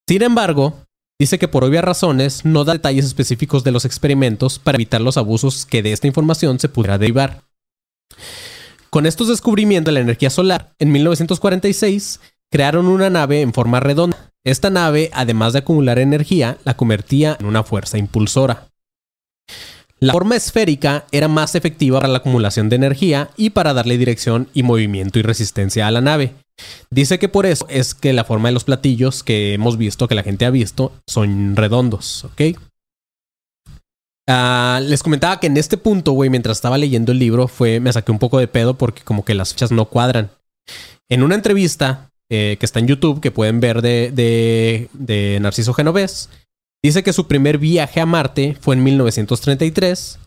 [0.06, 0.74] Sin embargo,
[1.20, 5.16] Dice que por obvias razones no da detalles específicos de los experimentos para evitar los
[5.16, 7.42] abusos que de esta información se pudiera derivar.
[8.88, 12.20] Con estos descubrimientos de la energía solar, en 1946
[12.52, 14.17] crearon una nave en forma redonda.
[14.48, 18.68] Esta nave, además de acumular energía, la convertía en una fuerza impulsora.
[20.00, 24.48] La forma esférica era más efectiva para la acumulación de energía y para darle dirección
[24.54, 26.34] y movimiento y resistencia a la nave,
[26.90, 30.14] Dice que por eso es que la forma de los platillos que hemos visto, que
[30.14, 32.58] la gente ha visto, son redondos, ¿ok?
[34.28, 37.92] Ah, les comentaba que en este punto, güey, mientras estaba leyendo el libro, fue, me
[37.92, 40.30] saqué un poco de pedo porque como que las fechas no cuadran.
[41.08, 45.74] En una entrevista eh, que está en YouTube, que pueden ver de, de, de Narciso
[45.74, 46.28] Genovés,
[46.82, 50.18] dice que su primer viaje a Marte fue en 1933,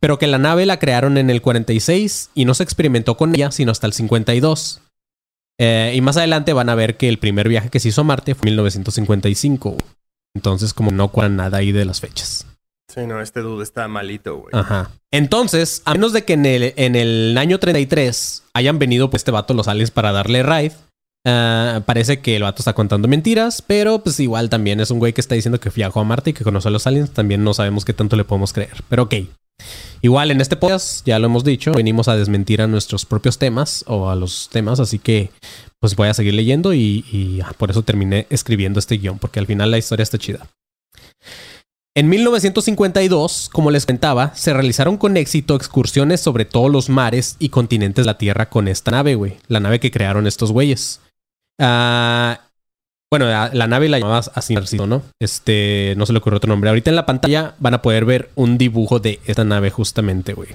[0.00, 3.50] pero que la nave la crearon en el 46 y no se experimentó con ella
[3.50, 4.82] sino hasta el 52.
[5.60, 8.04] Eh, y más adelante van a ver que el primer viaje que se hizo a
[8.04, 9.76] Marte fue en 1955.
[10.34, 12.46] Entonces, como no cuadran nada ahí de las fechas.
[12.92, 14.50] Sí, no, este dude está malito, güey.
[14.52, 14.92] Ajá.
[15.10, 19.30] Entonces, a menos de que en el, en el año 33 hayan venido pues este
[19.30, 20.72] vato los aliens para darle raid,
[21.26, 25.12] eh, parece que el vato está contando mentiras, pero pues igual también es un güey
[25.12, 27.10] que está diciendo que viajó a Marte y que conoce a los aliens.
[27.10, 28.82] También no sabemos qué tanto le podemos creer.
[28.88, 29.14] Pero ok.
[30.02, 33.84] Igual en este podcast, ya lo hemos dicho, venimos a desmentir a nuestros propios temas
[33.88, 35.30] o a los temas, así que
[35.80, 39.46] pues voy a seguir leyendo y, ah, por eso terminé escribiendo este guion, porque al
[39.46, 40.46] final la historia está chida.
[41.96, 47.48] En 1952, como les contaba, se realizaron con éxito excursiones sobre todos los mares y
[47.48, 49.38] continentes de la Tierra con esta nave, güey.
[49.48, 51.00] La nave que crearon estos güeyes.
[51.60, 52.40] Ah,
[53.10, 54.54] bueno, la, nave la llamabas así,
[54.86, 55.02] ¿no?
[55.18, 56.68] Este, no se le ocurrió otro nombre.
[56.68, 60.50] Ahorita en la pantalla van a poder ver un dibujo de esta nave justamente, güey.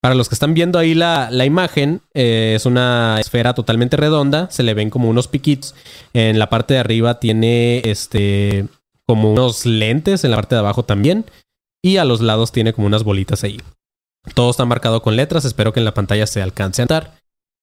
[0.00, 4.50] Para los que están viendo ahí la, imagen, eh, es una esfera totalmente redonda.
[4.50, 5.74] Se le ven como unos piquitos.
[6.12, 8.66] En la parte de arriba tiene este
[9.06, 11.24] como unos lentes en la parte de abajo también.
[11.82, 13.58] Y a los lados tiene como unas bolitas ahí.
[14.34, 15.46] Todo está marcado con letras.
[15.46, 17.17] Espero que en la pantalla se alcance a notar.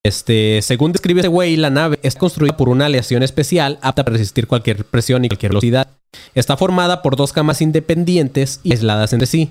[0.06, 4.18] Este, según describe este güey, la nave es construida por una aleación especial apta para
[4.18, 5.88] resistir cualquier presión y cualquier velocidad.
[6.36, 9.50] Está formada por dos camas independientes y aisladas entre sí.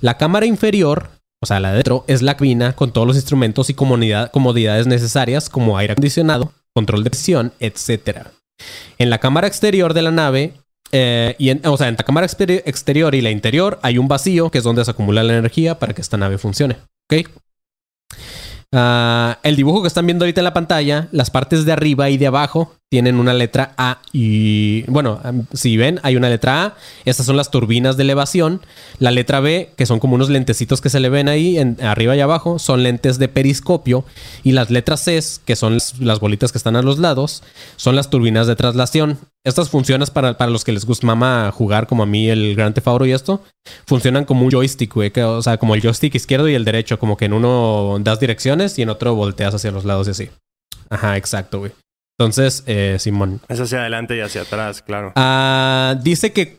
[0.00, 1.10] La cámara inferior,
[1.42, 5.50] o sea, la de dentro, es la cabina con todos los instrumentos y comodidades necesarias
[5.50, 8.28] como aire acondicionado, control de presión, etc.
[8.96, 10.54] En la cámara exterior de la nave,
[10.92, 14.56] eh, y o sea, en la cámara exterior y la interior hay un vacío que
[14.56, 16.78] es donde se acumula la energía para que esta nave funcione.
[17.12, 17.28] ¿Ok?
[18.72, 22.18] Ah, el dibujo que están viendo ahorita en la pantalla, las partes de arriba y
[22.18, 25.20] de abajo tienen una letra A y bueno,
[25.52, 28.60] si ven, hay una letra A, estas son las turbinas de elevación,
[28.98, 32.16] la letra B, que son como unos lentecitos que se le ven ahí en, arriba
[32.16, 34.04] y abajo, son lentes de periscopio.
[34.44, 37.42] Y las letras C, que son las bolitas que están a los lados,
[37.76, 39.18] son las turbinas de traslación.
[39.42, 42.74] Estas funcionan para, para los que les gusta mama jugar como a mí el Gran
[42.74, 43.42] Tefauro y esto.
[43.86, 45.10] Funcionan como un joystick, güey.
[45.18, 46.98] o sea, como el joystick izquierdo y el derecho.
[46.98, 50.30] Como que en uno das direcciones y en otro volteas hacia los lados y así.
[50.90, 51.72] Ajá, exacto, güey.
[52.18, 53.40] Entonces, eh, Simón.
[53.48, 55.12] Es hacia adelante y hacia atrás, claro.
[55.16, 56.58] Ah, dice que...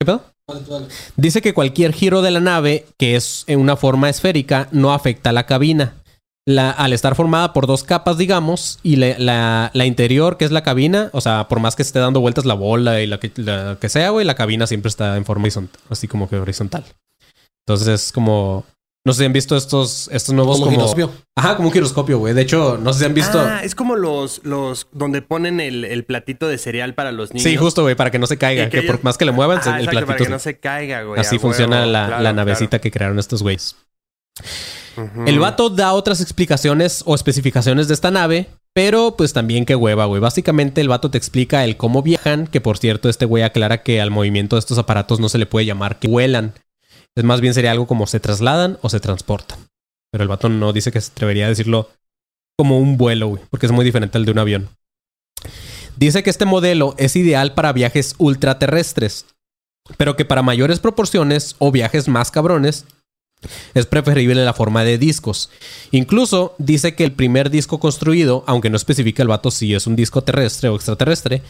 [0.00, 0.24] ¿Qué pedo?
[1.16, 5.30] Dice que cualquier giro de la nave, que es en una forma esférica, no afecta
[5.30, 6.01] a la cabina
[6.46, 11.20] al estar formada por dos capas, digamos, y la, interior, que es la cabina, o
[11.20, 14.26] sea, por más que esté dando vueltas la bola y la que, que sea, güey,
[14.26, 16.84] la cabina siempre está en forma horizontal, así como que horizontal.
[17.66, 18.64] Entonces es como...
[19.04, 20.70] No sé si han visto estos, estos nuevos como...
[20.70, 21.10] giroscopio.
[21.34, 22.34] Ajá, como un giroscopio, güey.
[22.34, 23.40] De hecho, no sé si han visto...
[23.40, 24.44] Ah, es como los...
[24.44, 27.42] los donde ponen el, platito de cereal para los niños.
[27.42, 28.70] Sí, justo, güey, para que no se caiga.
[28.70, 30.06] Que, por más que le muevan, el platito...
[30.06, 31.20] para que no se caiga, güey.
[31.20, 33.76] Así funciona la, navecita que crearon estos güeyes.
[35.26, 40.06] El vato da otras explicaciones o especificaciones de esta nave, pero pues también qué hueva,
[40.06, 40.20] güey.
[40.20, 44.00] Básicamente el vato te explica el cómo viajan, que por cierto este güey aclara que
[44.00, 46.54] al movimiento de estos aparatos no se le puede llamar que vuelan.
[47.14, 49.58] Es más bien sería algo como se trasladan o se transportan.
[50.10, 51.90] Pero el vato no dice que se atrevería a decirlo
[52.56, 54.68] como un vuelo, güey, porque es muy diferente al de un avión.
[55.96, 59.26] Dice que este modelo es ideal para viajes ultraterrestres,
[59.96, 62.86] pero que para mayores proporciones o viajes más cabrones
[63.74, 65.50] es preferible la forma de discos.
[65.90, 69.96] Incluso dice que el primer disco construido, aunque no especifica el vato si es un
[69.96, 71.42] disco terrestre o extraterrestre,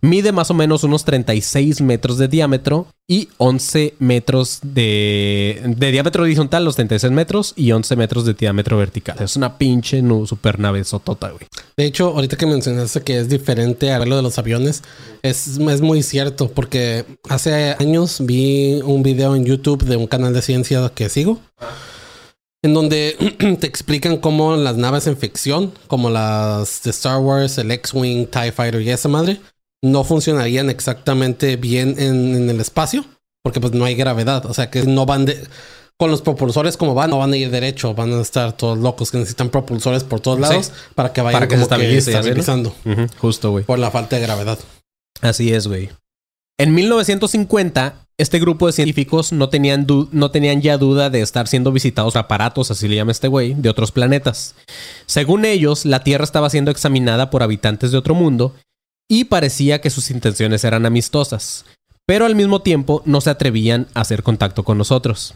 [0.00, 6.24] mide más o menos unos 36 metros de diámetro y 11 metros de, de diámetro
[6.24, 9.16] horizontal, los 36 metros, y 11 metros de diámetro vertical.
[9.20, 11.46] Es una pinche super nave sotota, güey.
[11.76, 14.82] De hecho, ahorita que mencionaste que es diferente a lo de los aviones,
[15.22, 20.32] es, es muy cierto, porque hace años vi un video en YouTube de un canal
[20.32, 21.40] de ciencia que sigo
[22.62, 23.16] en donde
[23.60, 28.50] te explican cómo las naves en ficción, como las de Star Wars, el X-Wing, TIE
[28.50, 29.40] Fighter y esa madre,
[29.90, 33.04] no funcionarían exactamente bien en, el espacio,
[33.42, 35.46] porque pues no hay gravedad, o sea que no van de...
[35.98, 39.10] Con los propulsores como van, no van a ir derecho, van a estar todos locos
[39.10, 41.56] que necesitan propulsores por todos lados para que vayan para que
[42.02, 42.74] se estabilizando.
[43.16, 43.64] Justo, güey.
[43.64, 44.58] Por la falta de gravedad.
[45.22, 45.88] Así es, güey.
[46.58, 51.70] En 1950, este grupo de científicos no tenían, no tenían ya duda de estar siendo
[51.70, 54.54] visitados aparatos, así le llama este güey, de otros planetas.
[55.04, 58.54] Según ellos, la Tierra estaba siendo examinada por habitantes de otro mundo
[59.08, 61.64] y parecía que sus intenciones eran amistosas,
[62.06, 65.34] pero al mismo tiempo no se atrevían a hacer contacto con nosotros.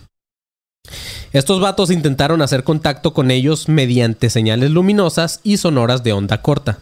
[1.32, 6.80] Estos vatos intentaron hacer contacto con ellos mediante señales luminosas y sonoras de onda corta.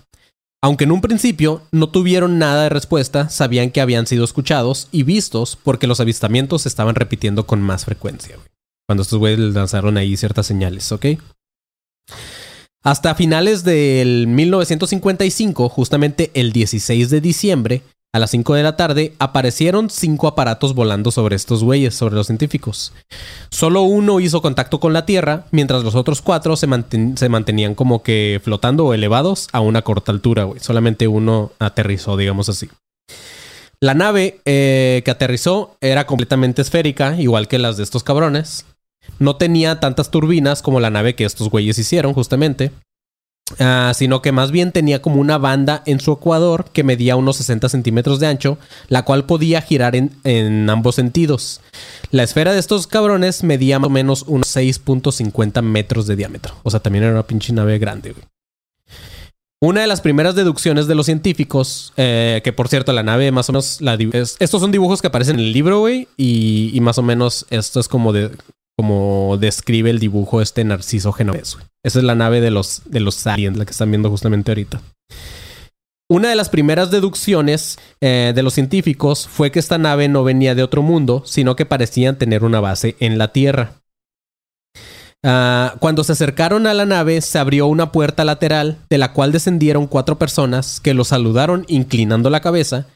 [0.62, 5.04] Aunque en un principio no tuvieron nada de respuesta, sabían que habían sido escuchados y
[5.04, 8.36] vistos porque los avistamientos se estaban repitiendo con más frecuencia.
[8.88, 11.06] Cuando estos güeyes lanzaron ahí ciertas señales, ¿ok?
[12.88, 17.82] Hasta finales del 1955, justamente el 16 de diciembre,
[18.14, 22.28] a las 5 de la tarde aparecieron cinco aparatos volando sobre estos güeyes, sobre los
[22.28, 22.94] científicos.
[23.50, 28.40] Solo uno hizo contacto con la Tierra, mientras los otros cuatro se, mantenían como que
[28.42, 30.58] flotando o elevados a una corta altura, güey.
[30.60, 32.70] Solamente uno aterrizó, digamos así.
[33.82, 38.64] La nave eh, que aterrizó era completamente esférica, igual que las de estos cabrones.
[39.18, 42.70] No tenía tantas turbinas como la nave que estos güeyes hicieron, justamente.
[43.58, 47.36] Ah, sino que más bien tenía como una banda en su ecuador que medía unos
[47.36, 51.60] 60 centímetros de ancho, la cual podía girar en, ambos sentidos.
[52.10, 56.54] La esfera de estos cabrones medía más o menos unos 6.50 metros de diámetro.
[56.62, 58.14] O sea, también era una pinche nave grande,
[59.60, 63.48] Una de las primeras deducciones de los científicos, eh, que por cierto, la nave más
[63.48, 63.80] o menos.
[64.38, 66.06] estos son dibujos que aparecen en el libro, güey.
[66.18, 68.30] Y, y, más o menos esto es como de
[68.78, 71.58] como describe el dibujo este Narciso Genovés.
[71.84, 74.80] Esa es la nave de los, de los aliens, la que están viendo justamente ahorita.
[76.08, 80.54] Una de las primeras deducciones eh, de los científicos fue que esta nave no venía
[80.54, 83.72] de otro mundo, sino que parecían tener una base en la Tierra.
[85.24, 89.32] Ah, cuando se acercaron a la nave, se abrió una puerta lateral de la cual
[89.32, 92.86] descendieron cuatro personas que los saludaron inclinando la cabeza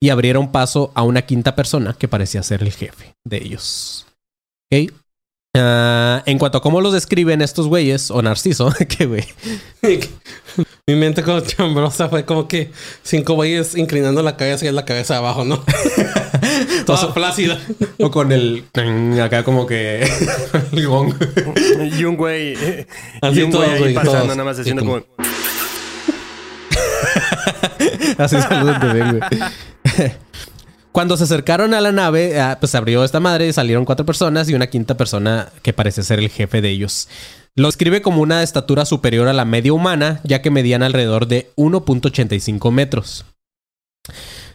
[0.00, 4.06] y abrieron paso a una quinta persona que parecía ser el jefe de ellos.
[4.72, 5.05] Ok.
[5.58, 9.24] Ah, en cuanto a cómo los describen estos güeyes, o Narciso, que güey.
[10.88, 12.70] Mi mente como chambrosa fue como que
[13.02, 15.64] cinco güeyes inclinando la cabeza y la cabeza de abajo, ¿no?
[16.86, 17.58] Toda plácida.
[17.98, 18.64] O con el.
[19.22, 20.08] Acá como que.
[20.72, 21.12] el gong.
[21.98, 22.54] Y un güey.
[23.20, 24.36] Así y un todos, güey ahí pasando, todos.
[24.36, 25.26] nada más haciendo como- como.
[28.18, 28.36] Así
[28.78, 30.12] también, güey.
[30.96, 34.54] Cuando se acercaron a la nave, ah, pues abrió esta madre, salieron cuatro personas y
[34.54, 37.10] una quinta persona que parece ser el jefe de ellos.
[37.54, 41.50] Lo escribe como una estatura superior a la media humana, ya que medían alrededor de
[41.56, 43.26] 1.85 metros.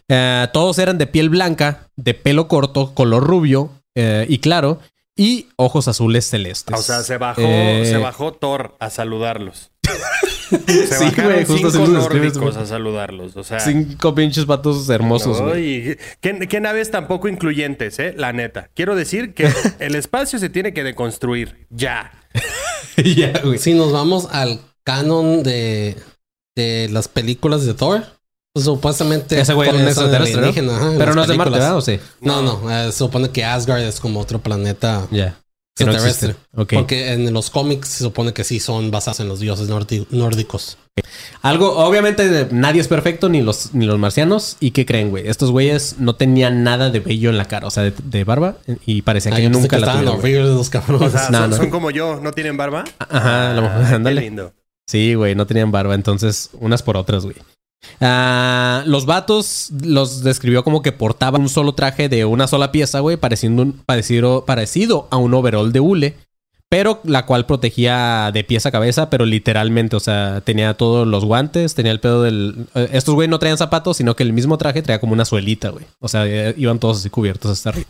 [0.08, 4.80] Eh, todos eran de piel blanca, de pelo corto, color rubio eh, y claro,
[5.16, 6.76] y ojos azules celestes.
[6.76, 9.70] O sea, se bajó, Eh, se bajó Thor a saludarlos.
[10.68, 13.36] Se Sí, bajaron güey, justo cinco nórdicos a saludarlos.
[13.38, 15.98] O sea, Cinco pinches patos hermosos, güey.
[16.20, 18.14] ¿qué, qué naves tan poco incluyentes, eh?
[18.18, 18.70] La neta.
[18.76, 21.68] Quiero decir que el espacio se tiene que deconstruir.
[21.70, 22.12] Ya.
[22.98, 23.58] Ya, güey.
[23.58, 25.96] Si nos vamos al canon de,
[26.56, 28.04] de las películas de Thor,
[28.54, 29.98] pues supuestamente Ese güey es
[30.62, 30.96] ¿no?
[30.98, 31.54] Pero no es de Marte.
[31.54, 31.78] ¿verdad?
[31.78, 32.00] ¿O sí?
[32.20, 35.28] No, no, eh, se supone que Asgard es como otro planeta Ya.
[35.28, 35.36] No
[35.78, 36.30] extraterrestre.
[36.32, 36.48] existe.
[36.62, 36.74] Ok.
[36.74, 39.70] Porque en los cómics se supone que sí son basados en los dioses
[40.12, 40.78] nórdicos.
[41.42, 44.58] Algo, obviamente, nadie es perfecto, ni los, ni los marcianos.
[44.60, 45.28] ¿Y qué creen, güey?
[45.28, 48.58] Estos güeyes no tenían nada de vello en la cara, o sea, de, de barba,
[48.86, 50.56] y parecía Ah, que yo nunca que la tuvieron.
[50.56, 51.08] los cabrones.
[51.08, 51.56] O sea, No, son, no.
[51.58, 52.84] son como yo, ¿no tienen barba?
[53.00, 54.22] Ajá, a lo mejor, Ah, ándale.
[54.22, 54.54] Qué lindo.
[54.88, 57.38] Sí, güey, no tenían barba, entonces unas por otras, güey.
[58.00, 63.00] Ah, los vatos los describió como que portaban un solo traje de una sola pieza,
[63.00, 66.16] güey, pareciendo un, parecido, parecido a un overall de hule,
[66.70, 71.26] pero la cual protegía de pies a cabeza, pero literalmente, o sea, tenía todos los
[71.26, 72.68] guantes, tenía el pedo del...
[72.76, 75.70] eh, Estos güey no traían zapatos, sino que el mismo traje traía como una suelita,
[75.70, 75.86] güey.
[76.00, 77.90] O sea, eh, iban todos así cubiertos hasta arriba.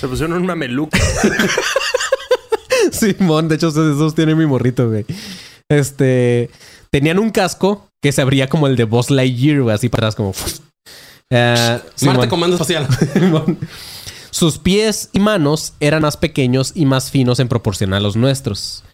[0.00, 0.96] Se pusieron un mameluco.
[2.92, 5.04] Simón, de hecho, esos esos tienen mi morrito, güey.
[5.68, 6.50] Este.
[6.90, 10.32] Tenían un casco que se abría como el de Boss Lightyear, así para atrás, como.
[11.30, 11.80] Eh.
[12.02, 12.88] Marte Comando Espacial.
[14.30, 18.84] Sus pies y manos eran más pequeños y más finos en proporción a los nuestros.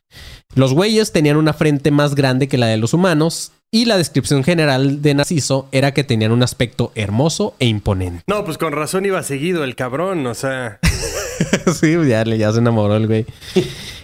[0.54, 4.44] Los güeyes tenían una frente más grande que la de los humanos y la descripción
[4.44, 8.22] general de Narciso era que tenían un aspecto hermoso e imponente.
[8.26, 10.26] No, pues con razón iba seguido el cabrón.
[10.26, 10.78] O sea,
[11.80, 13.26] sí, ya, ya se enamoró el güey.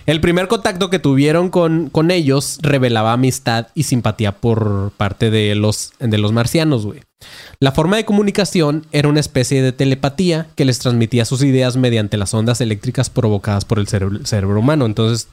[0.04, 5.54] El primer contacto que tuvieron con, con ellos revelaba amistad y simpatía por parte de
[5.54, 7.00] los, de los marcianos, güey.
[7.60, 12.16] La forma de comunicación era una especie de telepatía que les transmitía sus ideas mediante
[12.16, 14.86] las ondas eléctricas provocadas por el cerebro, cerebro humano.
[14.86, 15.28] Entonces,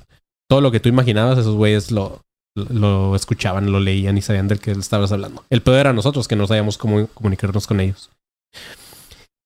[0.48, 2.22] todo lo que tú imaginabas, esos güeyes lo,
[2.70, 5.44] lo escuchaban, lo leían y sabían del que estabas hablando.
[5.50, 8.10] El peor era nosotros, que no sabíamos cómo comunicarnos con ellos.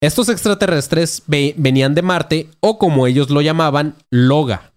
[0.02, 4.74] Estos extraterrestres ve- venían de Marte o como ellos lo llamaban, Loga.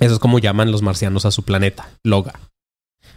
[0.00, 2.34] Eso es como llaman los marcianos a su planeta, Loga.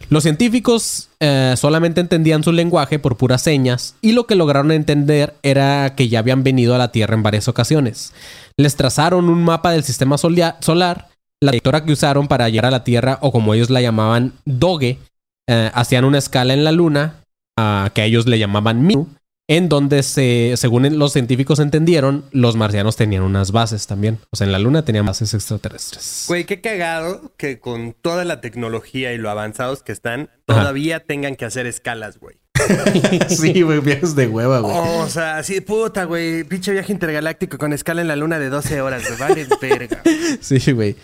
[0.10, 5.36] Los científicos eh, solamente entendían su lenguaje por puras señas y lo que lograron entender
[5.42, 8.14] era que ya habían venido a la Tierra en varias ocasiones.
[8.58, 11.10] Les trazaron un mapa del sistema solar,
[11.42, 15.00] la trayectoria que usaron para llegar a la Tierra o como ellos la llamaban, Doge,
[15.48, 17.24] eh, hacían una escala en la Luna
[17.58, 19.08] ah, que ellos le llamaman Miu,
[19.48, 24.20] en donde se, según los científicos entendieron, los marcianos tenían unas bases también.
[24.32, 26.26] O sea, en la Luna tenían bases extraterrestres.
[26.28, 30.62] güey, qué cagado que con toda la tecnología y lo avanzados que están, Ajá.
[30.62, 32.38] todavía tengan que hacer escalas, güey.
[33.30, 34.76] sí, güey, viajes de hueva, güey.
[34.76, 36.44] O sea, así, puta, güey.
[36.44, 39.20] Pinche viaje intergaláctico con escala en la luna de 12 horas, güey.
[39.20, 40.02] Vale, verga.
[40.42, 40.96] Sí, güey.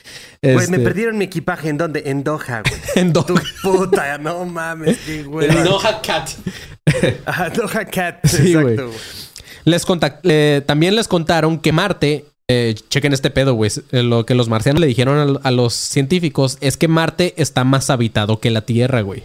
[0.41, 1.69] Güey, Este, me perdieron mi equipaje.
[1.69, 2.04] ¿En dónde?
[2.06, 2.82] En Doha, güey.
[2.95, 3.26] En Doha.
[3.26, 5.49] Tu puta, no mames, qué güey.
[5.49, 6.30] El Noja Cat.
[7.26, 8.26] Ajá, Doha Cat.
[8.26, 8.73] Sí, güey.
[8.73, 8.99] exacto, güey.
[9.65, 9.86] Les
[10.23, 13.71] eh, también les contaron que Marte, eh, chequen este pedo, güey.
[13.91, 17.63] eh, Lo que los marcianos le dijeron a, a los científicos es que Marte está
[17.63, 19.23] más habitado que la Tierra, güey.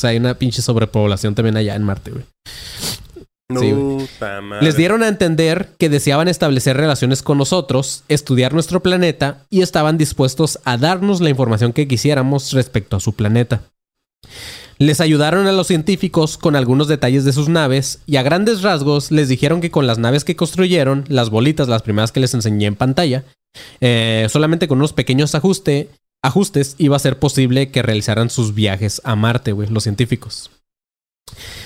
[0.00, 2.24] Sea, hay una pinche sobrepoblación también allá en Marte, güey.
[3.58, 3.74] Sí.
[4.62, 9.98] Les dieron a entender que deseaban establecer relaciones con nosotros, estudiar nuestro planeta y estaban
[9.98, 13.62] dispuestos a darnos la información que quisiéramos respecto a su planeta.
[14.78, 19.10] Les ayudaron a los científicos con algunos detalles de sus naves y a grandes rasgos
[19.10, 22.66] les dijeron que con las naves que construyeron, las bolitas, las primeras que les enseñé
[22.66, 23.24] en pantalla,
[23.80, 25.90] eh, solamente con unos pequeños ajuste,
[26.22, 30.50] ajustes iba a ser posible que realizaran sus viajes a Marte, güey, los científicos.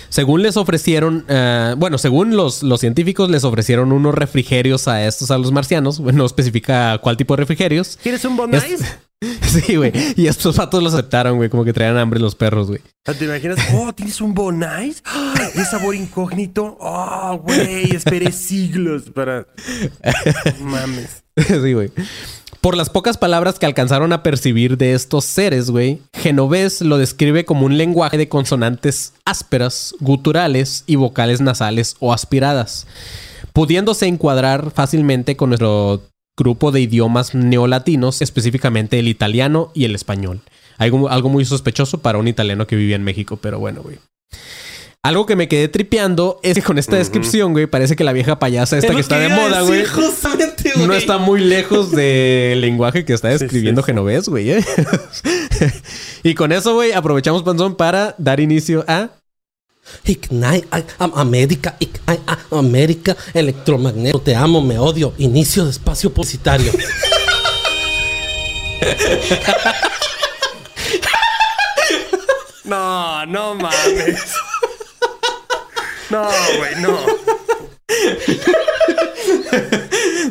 [0.09, 5.31] Según les ofrecieron, eh, bueno, según los, los científicos les ofrecieron unos refrigerios a estos,
[5.31, 5.99] a los marcianos.
[5.99, 7.99] Bueno, no especifica cuál tipo de refrigerios.
[8.03, 8.99] ¿Quieres un Bon Es-?
[9.43, 9.93] Sí, güey.
[10.17, 11.49] Y estos patos lo aceptaron, güey.
[11.49, 12.81] Como que traían hambre los perros, güey.
[13.05, 13.59] ¿Te imaginas?
[13.75, 15.03] Oh, tienes un Bonais.
[15.07, 15.35] ¡Ah!
[15.55, 16.77] ¿Y sabor incógnito?
[16.81, 17.95] Oh, güey.
[17.95, 19.47] Esperé siglos para.
[20.61, 21.25] Mames.
[21.37, 21.90] sí, güey.
[22.64, 27.44] Por las pocas palabras que alcanzaron a percibir de estos seres, güey, Genovés lo describe
[27.44, 32.87] como un lenguaje de consonantes ásperas, guturales y vocales nasales o aspiradas,
[33.53, 36.05] pudiéndose encuadrar fácilmente con nuestro
[36.38, 40.40] grupo de idiomas neolatinos, específicamente el italiano y el español.
[40.79, 43.98] Algo, algo muy sospechoso para un italiano que vivía en México, pero bueno, güey.
[45.05, 48.38] Algo que me quedé tripeando es que con esta descripción, güey, parece que la vieja
[48.38, 49.85] payasa esta que está de moda, güey,
[50.77, 53.87] no está muy lejos del lenguaje que está describiendo Sí.
[53.87, 54.51] Genovés, güey.
[54.51, 54.65] ¿eh?
[56.23, 59.11] y con eso, güey, aprovechamos, Panzón, para dar inicio a...
[60.07, 66.73] Ignite, I am América, Ignite, América, electromagneto, te amo, me odio, inicio de espacio publicitario.
[72.65, 74.35] No, no mames.
[76.11, 76.99] No, güey, no.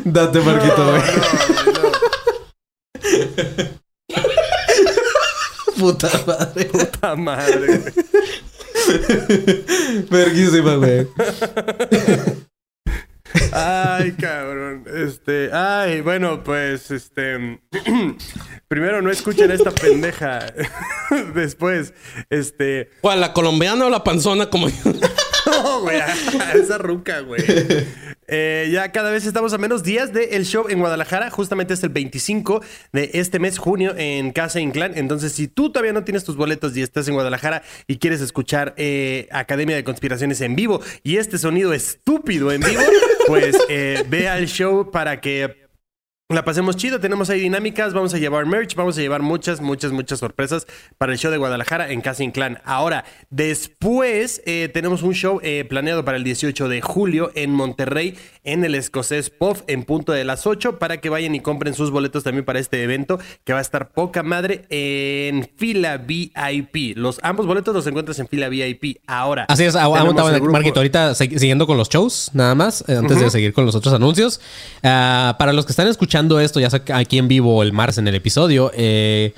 [0.04, 1.02] Date, Marquito, güey.
[5.78, 6.64] Puta madre.
[6.66, 7.78] Puta madre.
[7.78, 7.92] güey.
[10.10, 11.08] Verguísima, güey.
[13.52, 14.84] Ay, cabrón.
[14.86, 17.60] Este, ay, bueno, pues, este,
[18.68, 20.52] primero no escuchen a esta pendeja.
[21.34, 21.94] Después,
[22.30, 24.92] este, ¿Cuál, la colombiana o la panzona como yo?
[25.62, 26.00] no, güey,
[26.54, 27.42] esa ruca, güey.
[28.26, 31.30] Eh, ya cada vez estamos a menos días del show en Guadalajara.
[31.30, 34.92] Justamente es el 25 de este mes, junio, en Casa Inclán.
[34.96, 38.74] Entonces, si tú todavía no tienes tus boletos y estás en Guadalajara y quieres escuchar
[38.76, 42.82] eh, Academia de Conspiraciones en vivo y este sonido estúpido en vivo,
[43.26, 45.63] pues eh, ve al show para que
[46.34, 49.92] la pasemos chido, tenemos ahí dinámicas, vamos a llevar merch, vamos a llevar muchas, muchas,
[49.92, 50.66] muchas sorpresas
[50.98, 52.60] para el show de Guadalajara en Casa Inclán.
[52.64, 58.16] Ahora, después eh, tenemos un show eh, planeado para el 18 de julio en Monterrey,
[58.42, 61.90] en el escocés POF, en punto de las 8, para que vayan y compren sus
[61.90, 66.96] boletos también para este evento, que va a estar poca madre en fila VIP.
[66.96, 68.98] Los ambos boletos los encuentras en fila VIP.
[69.06, 70.80] Ahora, Así es, aguanta, el grupo- Marquito.
[70.80, 74.40] Ahorita siguiendo con los shows, nada más, eh, antes de seguir con los otros anuncios.
[74.82, 78.08] Ah, para los que están escuchando esto, ya sea aquí en vivo el martes en
[78.08, 79.34] el episodio, eh,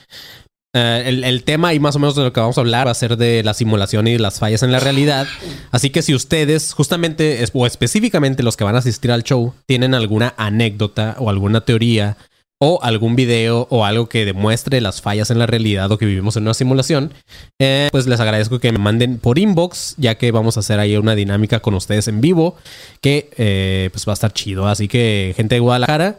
[0.77, 2.95] eh, el, tema y más o menos de lo que vamos a hablar va a
[2.95, 5.27] ser de la simulación y las fallas en la realidad.
[5.71, 9.95] Así que si ustedes, justamente o específicamente los que van a asistir al show, tienen
[9.95, 12.19] alguna anécdota o alguna teoría
[12.59, 16.37] o algún video o algo que demuestre las fallas en la realidad o que vivimos
[16.37, 17.13] en una simulación,
[17.59, 20.97] eh, pues les agradezco que me manden por inbox, ya que vamos a hacer ahí
[20.97, 22.57] una dinámica con ustedes en vivo,
[23.01, 24.69] que pues va a estar chido.
[24.69, 26.19] Así que gente de Guadalajara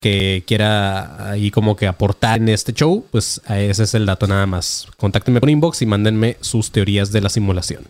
[0.00, 4.46] que quiera ahí como que aportar en este show, pues ese es el dato nada
[4.46, 4.86] más.
[4.96, 7.88] Contáctenme por inbox y mándenme sus teorías de la simulación.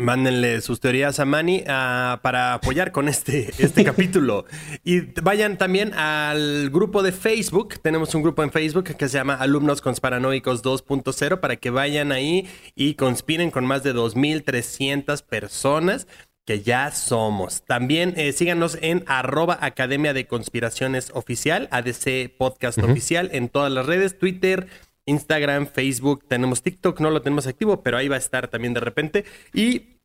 [0.00, 4.44] Mándenle sus teorías a Manny ah, para apoyar con este, este capítulo.
[4.84, 7.80] Y vayan también al grupo de Facebook.
[7.82, 12.48] Tenemos un grupo en Facebook que se llama Alumnos Conspiranoicos 2.0 para que vayan ahí
[12.76, 16.06] y conspiren con más de 2.300 personas
[16.48, 17.62] que ya somos.
[17.66, 23.84] También eh, síganos en arroba Academia de Conspiraciones Oficial, ADC Podcast Oficial, en todas las
[23.84, 24.66] redes, Twitter,
[25.04, 28.80] Instagram, Facebook, tenemos TikTok, no lo tenemos activo, pero ahí va a estar también de
[28.80, 29.26] repente.
[29.52, 29.98] Y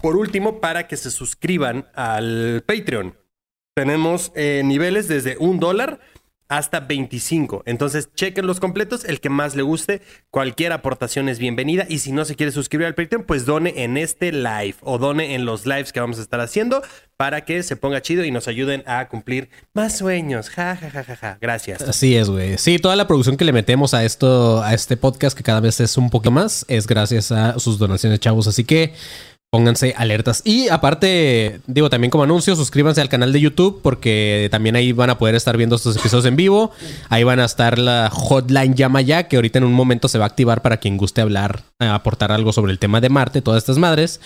[0.00, 3.16] por último, para que se suscriban al Patreon.
[3.74, 5.98] Tenemos eh, niveles desde un dólar
[6.50, 7.62] hasta 25.
[7.64, 10.02] Entonces, chequen los completos, el que más le guste.
[10.30, 11.86] Cualquier aportación es bienvenida.
[11.88, 15.34] Y si no se quiere suscribir al Patreon, pues done en este live o done
[15.34, 16.82] en los lives que vamos a estar haciendo
[17.16, 20.50] para que se ponga chido y nos ayuden a cumplir más sueños.
[20.50, 21.38] Ja, ja, ja, ja, ja.
[21.40, 21.82] Gracias.
[21.82, 22.58] Así es, güey.
[22.58, 25.78] Sí, toda la producción que le metemos a esto, a este podcast, que cada vez
[25.78, 28.48] es un poco más, es gracias a sus donaciones, chavos.
[28.48, 28.92] Así que
[29.50, 30.42] pónganse alertas.
[30.44, 35.10] Y aparte, digo, también como anuncio, suscríbanse al canal de YouTube porque también ahí van
[35.10, 36.70] a poder estar viendo estos episodios en vivo.
[37.08, 40.24] Ahí van a estar la hotline llama ya, que ahorita en un momento se va
[40.26, 43.58] a activar para quien guste hablar, eh, aportar algo sobre el tema de Marte, todas
[43.58, 44.20] estas madres.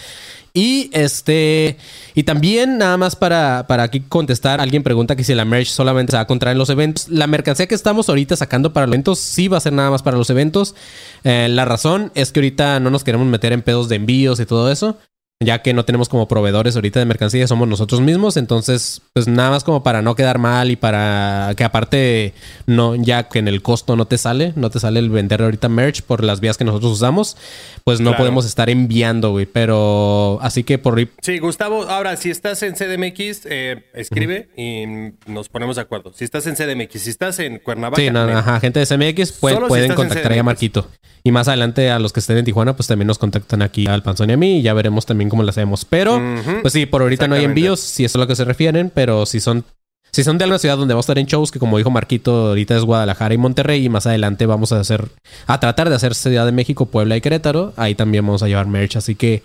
[0.56, 1.78] Y este,
[2.14, 6.12] y también nada más para, para aquí contestar, alguien pregunta que si la merch solamente
[6.12, 7.08] se va a encontrar en los eventos.
[7.08, 10.02] La mercancía que estamos ahorita sacando para los eventos sí va a ser nada más
[10.02, 10.76] para los eventos.
[11.24, 14.46] Eh, la razón es que ahorita no nos queremos meter en pedos de envíos y
[14.46, 14.96] todo eso.
[15.44, 19.50] Ya que no tenemos como proveedores ahorita de mercancía, somos nosotros mismos, entonces pues nada
[19.50, 22.34] más como para no quedar mal y para que aparte
[22.66, 25.68] no ya que en el costo no te sale, no te sale el vender ahorita
[25.68, 27.36] merch por las vías que nosotros usamos,
[27.84, 28.18] pues no Claro.
[28.22, 33.46] podemos estar enviando, güey, pero así que por Sí, Gustavo, ahora si estás en CDMX,
[33.46, 34.84] eh, escribe y
[35.30, 36.12] nos ponemos de acuerdo.
[36.14, 39.54] Si estás en CDMX, si estás en Cuernavaca, Sí, no, ajá, gente de CMX pues,
[39.54, 40.44] si pueden contactar a CDMX.
[40.44, 40.88] Marquito.
[41.26, 44.02] Y más adelante a los que estén en Tijuana, pues también nos contactan aquí al
[44.02, 45.84] Panzón y a mí y ya veremos también cómo lo hacemos.
[45.84, 46.20] Pero,
[46.62, 48.90] pues sí, por ahorita no hay envíos, si eso es a lo que se refieren,
[48.94, 49.64] pero si son,
[50.12, 52.48] si son de alguna ciudad donde vamos a estar en shows, que como dijo Marquito,
[52.48, 55.08] ahorita es Guadalajara y Monterrey, y más adelante vamos a hacer,
[55.48, 58.68] a tratar de hacer Ciudad de México, Puebla y Querétaro, ahí también vamos a llevar
[58.68, 59.42] merch, así que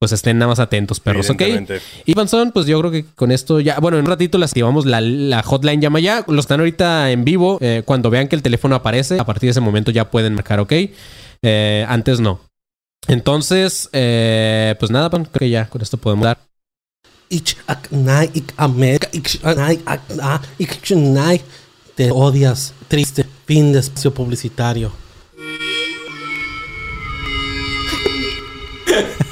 [0.00, 1.42] pues estén nada más atentos, perros, ¿ok?
[2.04, 4.86] Y Panzón, pues yo creo que con esto ya, bueno, en un ratito les activamos
[4.86, 6.24] la, la hotline llama ya.
[6.26, 9.52] Los están ahorita en vivo, eh, cuando vean que el teléfono aparece, a partir de
[9.52, 10.72] ese momento ya pueden marcar, ¿ok?
[11.42, 12.40] Eh, antes no.
[13.06, 16.38] Entonces, eh, pues nada, creo que ya con esto podemos dar.
[20.96, 21.42] Nai
[21.94, 24.92] te odias triste fin de espacio publicitario.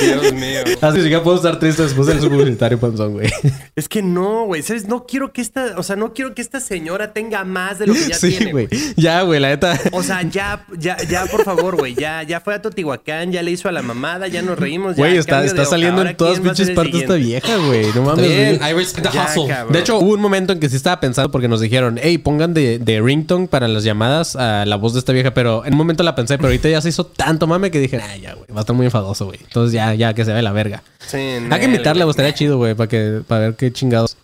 [0.00, 0.60] Dios mío.
[0.80, 3.30] Así que puedo estar triste después del publicitario, Panzón, güey.
[3.76, 4.62] Es que no, güey.
[4.62, 4.88] ¿Sabes?
[4.88, 7.94] No quiero que esta, o sea, no quiero que esta señora tenga más de lo
[7.94, 8.66] que ya Sí, tiene, güey.
[8.66, 8.80] güey.
[8.96, 9.78] Ya, güey, la neta.
[9.92, 11.94] O sea, ya, ya, ya, por favor, güey.
[11.94, 14.96] Ya, ya fue a Totihuacán, ya le hizo a la mamada, ya nos reímos.
[14.96, 17.86] ya, Güey, está, saliendo en todas pinches partes esta vieja, güey.
[17.94, 18.60] No mames.
[18.60, 19.48] I respect the Ya, hustle.
[19.48, 19.72] cabrón.
[19.72, 22.54] De hecho, hubo un momento en que sí estaba pensando porque nos dijeron, hey, pongan
[22.54, 25.78] de, de ringtone para las llamadas a la voz de esta vieja, pero en un
[25.78, 28.46] momento la pensé, pero ahorita ya se hizo tanto mame que dije, ay, ya, güey,
[28.50, 29.38] va a estar muy enfadoso, güey.
[29.42, 30.82] Entonces ya, ya que se ve la verga.
[30.98, 32.10] Sí, Hay que invitarla, güey.
[32.10, 34.16] estaría chido, güey, para que, para ver qué chingados.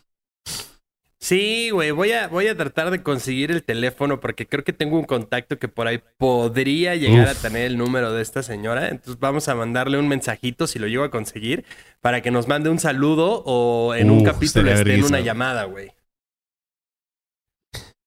[1.19, 4.97] Sí, güey, voy a, voy a tratar de conseguir el teléfono porque creo que tengo
[4.97, 7.39] un contacto que por ahí podría llegar Uf.
[7.39, 8.91] a tener el número de esta señora.
[8.91, 11.65] Entonces vamos a mandarle un mensajito si lo llego a conseguir
[12.01, 15.91] para que nos mande un saludo o en un capítulo esté en una llamada, güey.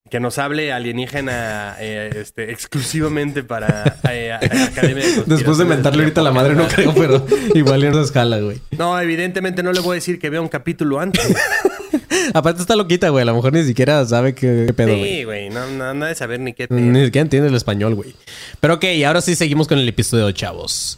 [0.09, 6.21] Que nos hable alienígena eh, este, exclusivamente para eh, Academia de Después de mentarle ahorita
[6.21, 8.59] a la madre, no creo, pero igual esa escala, güey.
[8.77, 11.35] No, evidentemente no le voy a decir que vea un capítulo antes.
[12.33, 13.23] Aparte está loquita, güey.
[13.23, 15.03] A lo mejor ni siquiera sabe qué, qué pedo, güey.
[15.03, 16.79] sí, güey, no, no, ha de saber ni qué pedo.
[16.79, 18.15] Ni siquiera entiende el español, güey.
[18.59, 20.97] Pero ok, ahora sí seguimos con el episodio, chavos.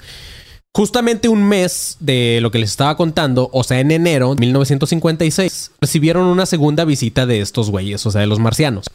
[0.73, 5.71] Justamente un mes de lo que les estaba contando, o sea, en enero de 1956,
[5.81, 8.85] recibieron una segunda visita de estos güeyes, o sea, de los marcianos.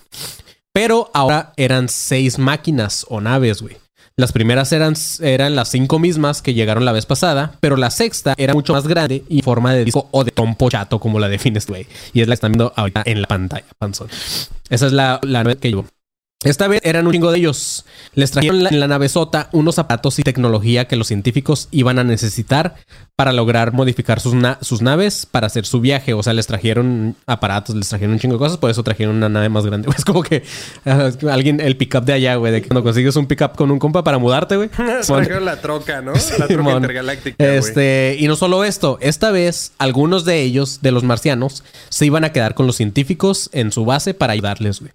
[0.73, 3.77] Pero ahora eran seis máquinas o naves, güey.
[4.19, 8.33] Las primeras eran, eran las cinco mismas que llegaron la vez pasada, pero la sexta
[8.39, 11.29] era mucho más grande y en forma de disco o de trompo chato, como la
[11.31, 11.87] defines, güey.
[12.15, 14.09] Y es la que están viendo ahorita en la pantalla, panzón.
[14.71, 15.85] Esa es la, la que llevo.
[16.47, 17.85] Esta vez eran un chingo de ellos.
[18.15, 22.05] Les trajeron la- en la navezota unos zapatos y tecnología que los científicos iban a
[22.05, 22.75] necesitar
[23.17, 26.13] para lograr modificar sus, na- sus naves para hacer su viaje.
[26.15, 29.29] O sea, les trajeron aparatos, les trajeron un chingo de cosas, por eso trajeron una
[29.29, 29.89] nave más grande.
[29.97, 30.43] Es como que
[30.85, 33.79] ah, alguien, el pickup de allá, güey, de que cuando consigues un pickup con un
[33.79, 34.69] compa para mudarte, güey.
[35.25, 36.13] Trajeron la troca, ¿no?
[36.39, 37.37] La troca intergaláctica.
[37.55, 42.25] Este, y no solo esto, esta vez algunos de ellos, de los marcianos, se iban
[42.25, 44.93] a quedar con los científicos en su base para ayudarles, güey.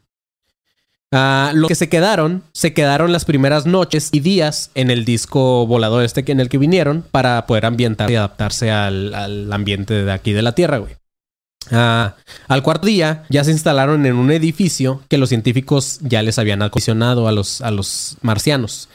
[1.14, 5.68] Ah, los que se quedaron, se quedaron las primeras noches y días en el disco
[5.68, 10.12] volador este en el que vinieron para poder ambientarse y adaptarse al, al ambiente de
[10.12, 10.95] aquí de la Tierra, güey.
[11.70, 12.16] Ah,
[12.47, 16.62] al cuarto día ya se instalaron en un edificio que los científicos ya les habían
[16.62, 18.89] acondicionado a los, a los marcianos.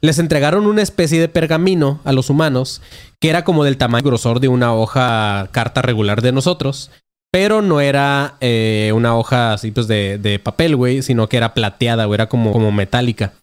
[0.00, 2.80] Les entregaron una especie de pergamino a los humanos
[3.18, 6.90] que era como del tamaño y grosor de una hoja carta regular de nosotros,
[7.36, 11.52] pero no era eh, una hoja así pues de, de papel, güey, sino que era
[11.52, 13.34] plateada o era como, como metálica.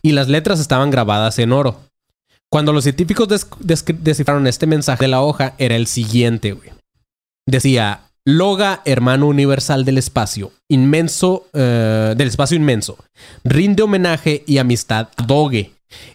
[0.00, 1.78] Y las letras estaban grabadas en oro.
[2.50, 3.28] Cuando los científicos
[3.58, 6.70] descifraron este mensaje de la hoja, era el siguiente, güey.
[7.46, 12.96] Decía, Loga, hermano universal del espacio, inmenso, eh, del espacio inmenso,
[13.44, 15.72] rinde homenaje y amistad a Doge,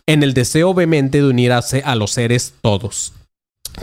[0.08, 3.14] en el deseo vehemente de unir a, se- a los seres todos,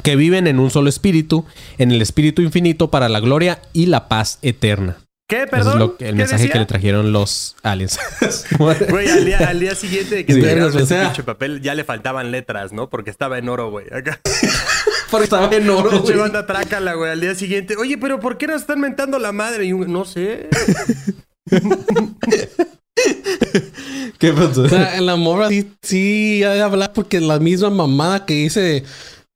[0.02, 1.44] que viven en un solo espíritu,
[1.78, 4.96] en el espíritu infinito para la gloria y la paz eterna.
[5.30, 5.42] ¿Qué?
[5.42, 5.72] Eso Perdón.
[5.74, 6.52] es lo que- el ¿Qué mensaje decía?
[6.54, 7.98] que le trajeron los aliens.
[8.58, 11.84] Güey, al día, al día siguiente de que Sí, o ese pinche papel, ya le
[11.84, 12.88] faltaban letras, ¿no?
[12.88, 13.84] Porque estaba en oro, güey.
[13.92, 14.20] Acá.
[15.10, 16.18] Porque estaba en oro, Pinche güey.
[16.18, 17.10] banda trácala, güey.
[17.10, 19.64] Al día siguiente, oye, pero ¿por qué nos están mentando la madre?
[19.66, 20.48] Y un- no sé.
[24.18, 24.62] ¿Qué pasó?
[24.62, 28.34] O sea, en la morra sí, sí hay que hablar porque la misma mamada que
[28.34, 28.84] dice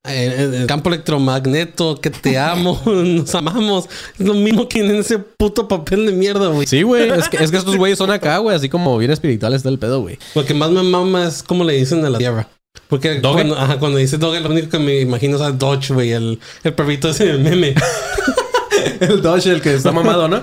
[0.05, 3.87] el campo electromagneto, que te amo, nos amamos,
[4.19, 6.67] es lo mismo que en ese puto papel de mierda, güey.
[6.67, 7.09] Sí, güey.
[7.09, 8.55] Es que, es que estos güeyes son acá, güey.
[8.55, 10.19] Así como bien espirituales está el pedo, güey.
[10.35, 12.49] Lo que más me mama es como le dicen a la tierra.
[12.87, 13.35] Porque ¿Doge?
[13.35, 16.39] cuando, ajá, cuando dices Doge, lo único que me imagino es a Dodge, güey, el,
[16.63, 17.75] el perrito ese del meme.
[18.99, 20.41] el Dodge, el que está mamado, ¿no?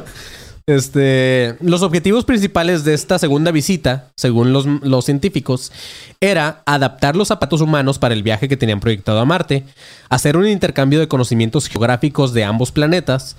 [0.67, 5.73] Este, los objetivos principales de esta segunda visita, según los, científicos,
[6.21, 9.65] era adaptar los zapatos humanos para el viaje que tenían proyectado a Marte,
[10.09, 13.37] hacer un intercambio de conocimientos geográficos de ambos planetas,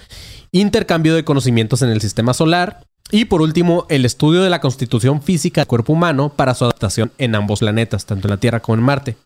[0.51, 5.21] intercambio de conocimientos en el sistema solar y por último el estudio de la constitución
[5.21, 8.77] física del cuerpo humano para su adaptación en ambos planetas, tanto en la Tierra como
[8.77, 9.17] en Marte.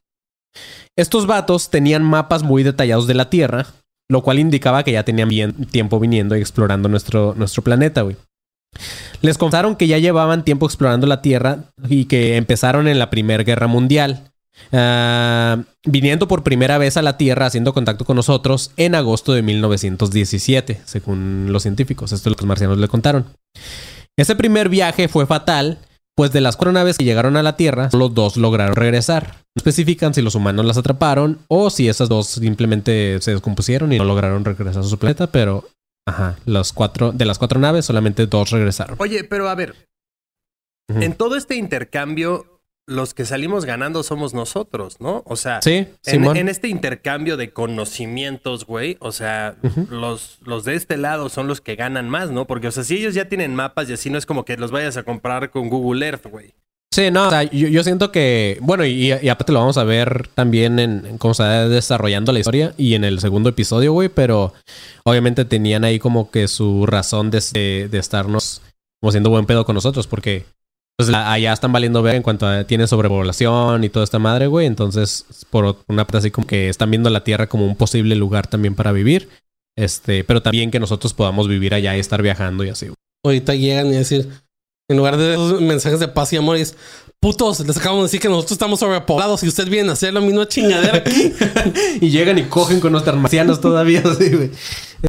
[0.95, 3.67] Estos vatos tenían mapas muy detallados de la Tierra,
[4.09, 8.15] lo cual indicaba que ya tenían bien tiempo viniendo y explorando nuestro, nuestro planeta, güey.
[9.21, 13.43] Les contaron que ya llevaban tiempo explorando la Tierra y que empezaron en la Primera
[13.43, 14.31] Guerra Mundial,
[14.71, 19.41] ah, viniendo por primera vez a la Tierra haciendo contacto con nosotros en agosto de
[19.41, 22.11] 1917, según los científicos.
[22.11, 23.25] Esto los marcianos le contaron.
[24.17, 25.79] Ese primer viaje fue fatal,
[26.15, 29.35] pues de las cuatro naves que llegaron a la Tierra, solo dos lograron regresar.
[29.55, 33.97] No especifican si los humanos las atraparon o si esas dos simplemente se descompusieron y
[33.97, 35.67] no lograron regresar a su planeta, pero
[36.07, 38.95] ajá, los cuatro, de las cuatro naves solamente dos regresaron.
[38.99, 39.75] Oye, pero a ver,
[40.87, 42.54] en todo este intercambio,
[42.87, 45.23] los que salimos ganando somos nosotros, ¿no?
[45.25, 49.55] O sea, Sí, en, este intercambio de conocimientos, güey, o sea,
[49.89, 52.45] los, los de este lado son los que ganan más, ¿no?
[52.45, 54.71] Porque, o sea, si ellos ya tienen mapas y así, no es como que los
[54.71, 56.53] vayas a comprar con Google Earth, güey.
[56.93, 59.83] Sí, no, o sea, yo, yo siento que, bueno, y, y aparte lo vamos a
[59.83, 63.91] ver también en, en cómo se va desarrollando la historia y en el segundo episodio,
[63.91, 64.53] güey, pero
[65.03, 68.61] obviamente tenían ahí como que su razón de, de, de estarnos
[69.01, 70.45] como siendo buen pedo con nosotros, porque
[70.97, 74.47] pues la- allá están valiendo ver en cuanto a tiene sobrepoblación y toda esta madre,
[74.47, 78.15] güey, entonces por una parte así como que están viendo la Tierra como un posible
[78.15, 79.29] lugar también para vivir,
[79.77, 82.95] este, pero también que nosotros podamos vivir allá y estar viajando y así, güey.
[83.25, 84.29] Ahorita llegan y decir,
[84.89, 86.77] en lugar de esos mensajes de paz y amor, es
[87.25, 90.21] putos, les acabamos de decir que nosotros estamos sobrepoblados y ustedes vienen a hacer la
[90.21, 91.33] misma chingadera aquí.
[92.01, 94.51] y llegan y cogen con nuestros marcianos todavía, así, güey.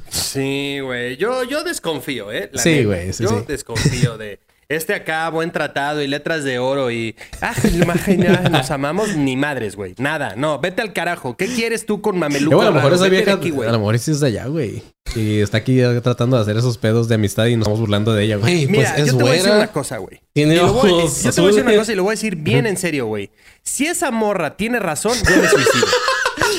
[0.09, 1.19] Sí, güey.
[1.19, 2.49] Yo, yo desconfío, ¿eh?
[2.55, 3.45] La Sí, güey, sí, Yo sí.
[3.47, 4.41] desconfío de
[4.71, 7.17] este acá, buen tratado y letras de oro y.
[7.43, 9.95] Ah, imagina, nos amamos ni madres, güey.
[9.99, 11.37] Nada, no, vete al carajo.
[11.37, 12.57] ¿Qué quieres tú con mameluco?
[12.57, 13.05] bueno, a lo mejor raro?
[13.05, 14.83] esa vieja, aquí, a lo mejor sí es de allá, güey.
[15.17, 18.25] Y está aquí tratando de hacer esos pedos de amistad y nos estamos burlando de
[18.25, 18.67] ella, güey.
[18.67, 20.21] Mira, pues es yo te voy a decir una cosa, güey.
[20.33, 22.11] Tiene Y lo voy- ojos Yo te voy a decir una cosa y lo voy
[22.11, 23.31] a decir bien en serio, güey.
[23.63, 25.87] Si esa morra tiene razón, yo me suicido.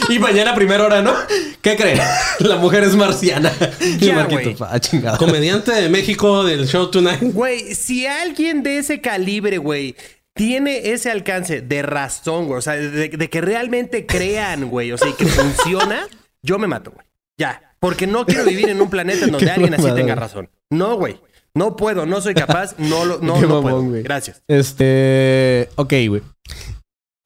[0.10, 1.14] Y mañana primera hora, ¿no?
[1.62, 1.99] ¿Qué creen?
[2.39, 3.51] La mujer es marciana.
[3.99, 4.28] Ya,
[4.62, 5.18] ah, chingada.
[5.18, 7.20] Comediante de México del show Tonight.
[7.22, 9.95] Güey, si alguien de ese calibre, güey,
[10.34, 14.97] tiene ese alcance de razón, güey, o sea, de, de que realmente crean, güey, o
[14.97, 16.08] sea, y que funciona,
[16.41, 17.05] yo me mato, güey.
[17.38, 17.66] Ya.
[17.80, 20.50] Porque no quiero vivir en un planeta en donde alguien así tenga razón.
[20.70, 21.20] No, güey.
[21.54, 23.82] No puedo, no soy capaz, no lo, no, no puedo.
[23.82, 24.04] güey.
[24.04, 24.44] Gracias.
[24.48, 25.70] Este.
[25.76, 26.22] Ok, güey.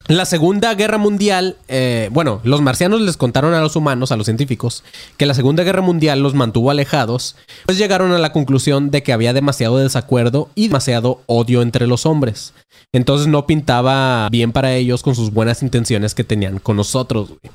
[0.08, 4.26] La Segunda Guerra Mundial, eh, bueno, los marcianos les contaron a los humanos, a los
[4.26, 4.82] científicos,
[5.16, 7.36] que la Segunda Guerra Mundial los mantuvo alejados,
[7.66, 12.04] pues llegaron a la conclusión de que había demasiado desacuerdo y demasiado odio entre los
[12.04, 12.52] hombres.
[12.92, 17.52] Entonces no pintaba bien para ellos con sus buenas intenciones que tenían con nosotros, güey.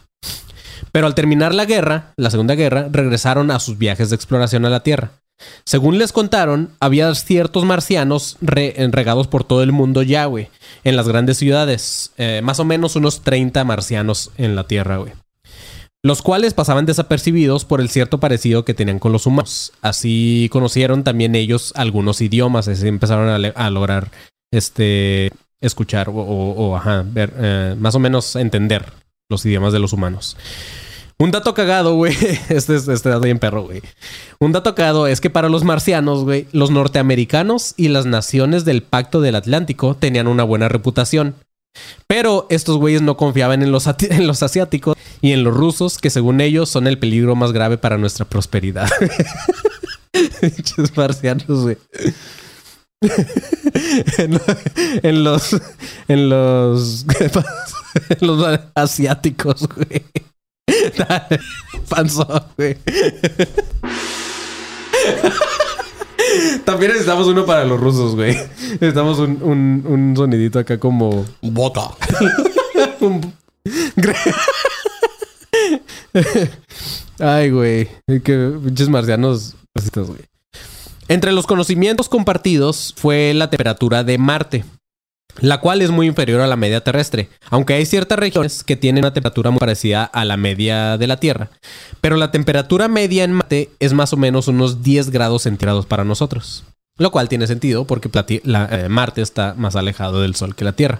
[0.91, 4.69] Pero al terminar la guerra, la Segunda Guerra, regresaron a sus viajes de exploración a
[4.69, 5.11] la Tierra.
[5.65, 10.49] Según les contaron, había ciertos marcianos re- regados por todo el mundo ya, güey.
[10.83, 12.11] En las grandes ciudades.
[12.17, 15.13] Eh, más o menos unos 30 marcianos en la Tierra, güey.
[16.03, 19.73] Los cuales pasaban desapercibidos por el cierto parecido que tenían con los humanos.
[19.81, 22.67] Así conocieron también ellos algunos idiomas.
[22.67, 24.09] Así empezaron a, lograr
[24.51, 28.85] este, escuchar o, ajá, ver, eh, más o menos entender
[29.29, 30.37] los idiomas de los humanos.
[31.19, 32.13] Un dato cagado, güey.
[32.49, 33.81] Este es este dato bien perro, güey.
[34.39, 38.83] Un dato cagado es que para los marcianos, güey, los norteamericanos y las naciones del
[38.83, 41.35] Pacto del Atlántico tenían una buena reputación.
[42.07, 43.87] Pero estos güeyes no confiaban en los,
[44.43, 48.25] asiáticos y en los rusos, que según ellos son el peligro más grave para nuestra
[48.25, 48.89] prosperidad.
[50.95, 51.77] Marcianos, güey.
[54.17, 54.39] en,
[55.03, 55.55] en los.
[56.07, 57.05] En los.
[57.19, 60.03] en los asiáticos, güey.
[61.89, 62.77] Panzón, güey.
[66.65, 68.35] También necesitamos uno para los rusos, güey.
[68.71, 71.25] Necesitamos un, un, un sonidito acá como.
[71.41, 71.89] Boca.
[72.99, 73.33] un-
[77.19, 77.87] Ay, güey.
[78.23, 79.55] Que pinches marcianos.
[79.75, 80.19] racistas, güey.
[81.09, 84.65] Entre los conocimientos compartidos fue la temperatura de Marte,
[85.39, 89.05] la cual es muy inferior a la media terrestre, aunque hay ciertas regiones que tienen
[89.05, 91.49] una temperatura muy parecida a la media de la Tierra.
[92.01, 96.03] Pero la temperatura media en Marte es más o menos unos 10 grados centígrados para
[96.03, 96.65] nosotros,
[96.97, 100.99] lo cual tiene sentido porque eh, Marte está más alejado del Sol que la Tierra.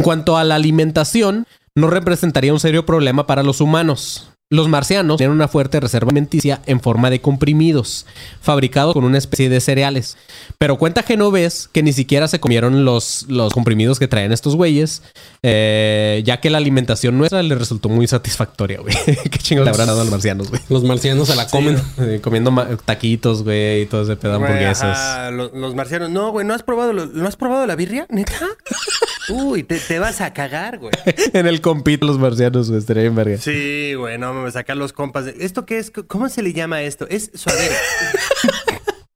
[0.00, 4.31] En cuanto a la alimentación, no representaría un serio problema para los humanos.
[4.52, 8.04] Los marcianos tienen una fuerte reserva alimenticia en forma de comprimidos,
[8.42, 10.18] fabricados con una especie de cereales.
[10.58, 15.02] Pero cuenta Genovés que ni siquiera se comieron los, los comprimidos que traen estos güeyes,
[15.42, 18.94] eh, ya que la alimentación nuestra les resultó muy satisfactoria, güey.
[19.30, 20.60] Qué chingo le habrán dado a los marcianos, güey.
[20.68, 21.80] Los marcianos se la comen.
[21.98, 22.52] Eh, comiendo
[22.84, 25.32] taquitos, güey, y todo ese pedo hamburguesas.
[25.32, 26.10] los, los marcianos.
[26.10, 28.06] No, güey, ¿no has probado, lo- ¿no has probado la birria?
[28.10, 28.38] ¿Neta?
[29.28, 30.92] Uy, te, te vas a cagar, güey.
[31.32, 33.36] en el compito los marcianos, güey, estaría bien verga.
[33.38, 35.24] Sí, güey, no me sacar los compas.
[35.26, 35.90] de- ¿Esto qué es?
[35.90, 37.06] ¿Cómo se le llama esto?
[37.08, 37.74] Es suadero.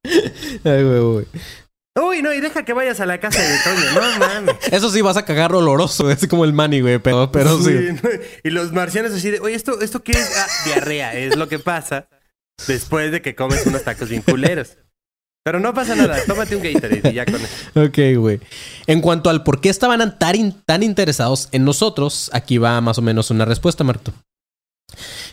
[0.63, 1.25] Ay, güey, güey.
[1.99, 3.91] Uy, no, y deja que vayas a la casa de Toño.
[4.01, 4.55] No mames.
[4.71, 7.71] Eso sí, vas a cagar oloroso, así como el mani, güey, pero, pero sí.
[8.03, 8.09] ¿no?
[8.43, 10.31] Y los marcianos así de, oye, ¿esto, esto qué es?
[10.37, 11.15] Ah, diarrea.
[11.15, 12.07] Es lo que pasa
[12.67, 14.77] después de que comes unos tacos bien culeros.
[15.47, 16.17] Pero no pasa nada.
[16.27, 17.47] Tómate un Gatorade y ya con eso.
[17.87, 18.41] Ok, güey.
[18.85, 23.01] En cuanto al por qué estaban tan, tan interesados en nosotros, aquí va más o
[23.01, 24.11] menos una respuesta, Marto.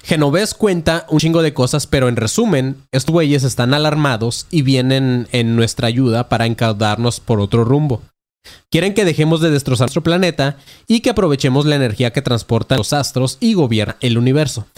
[0.04, 5.26] Genovés cuenta un chingo de cosas, pero en resumen, estos güeyes están alarmados y vienen
[5.32, 8.00] en nuestra ayuda para encaudarnos por otro rumbo.
[8.70, 12.92] Quieren que dejemos de destrozar nuestro planeta y que aprovechemos la energía que transportan los
[12.92, 14.68] astros y gobierna el universo.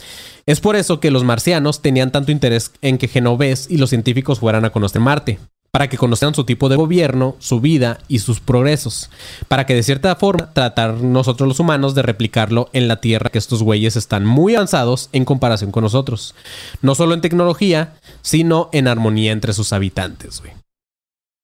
[0.47, 4.38] Es por eso que los marcianos tenían tanto interés en que Genovés y los científicos
[4.38, 5.40] fueran a conocer Marte,
[5.72, 9.11] para que conocieran su tipo de gobierno, su vida y sus progresos,
[9.49, 13.38] para que de cierta forma tratar nosotros los humanos de replicarlo en la Tierra, que
[13.38, 16.36] estos güeyes están muy avanzados en comparación con nosotros,
[16.80, 20.42] no solo en tecnología, sino en armonía entre sus habitantes.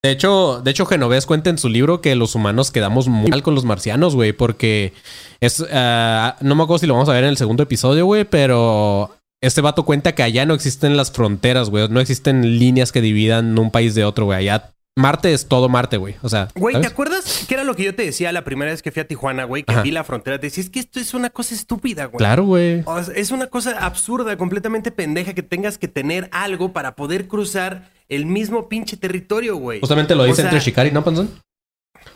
[0.04, 3.44] De hecho, de hecho, Genovés cuenta en su libro que los humanos quedamos muy mal
[3.44, 4.92] con los marcianos, güey, porque
[5.40, 5.64] es.
[5.72, 9.14] ah, no me acuerdo si lo vamos a ver en el segundo episodio, güey, pero
[9.40, 11.88] este vato cuenta que allá no existen las fronteras, güey.
[11.88, 14.38] No existen líneas que dividan un país de otro, güey.
[14.38, 16.16] Allá Marte es todo Marte, güey.
[16.22, 18.82] O sea, Güey, ¿te acuerdas que era lo que yo te decía la primera vez
[18.82, 19.62] que fui a Tijuana, güey?
[19.62, 19.82] Que Ajá.
[19.82, 20.40] vi la frontera.
[20.40, 22.18] Te decía, es que esto es una cosa estúpida, güey.
[22.18, 22.82] Claro, güey.
[22.86, 27.28] O sea, es una cosa absurda, completamente pendeja que tengas que tener algo para poder
[27.28, 29.80] cruzar el mismo pinche territorio, güey.
[29.80, 31.30] Justamente lo O dice sea, entre Shikari, ¿no, Panzón?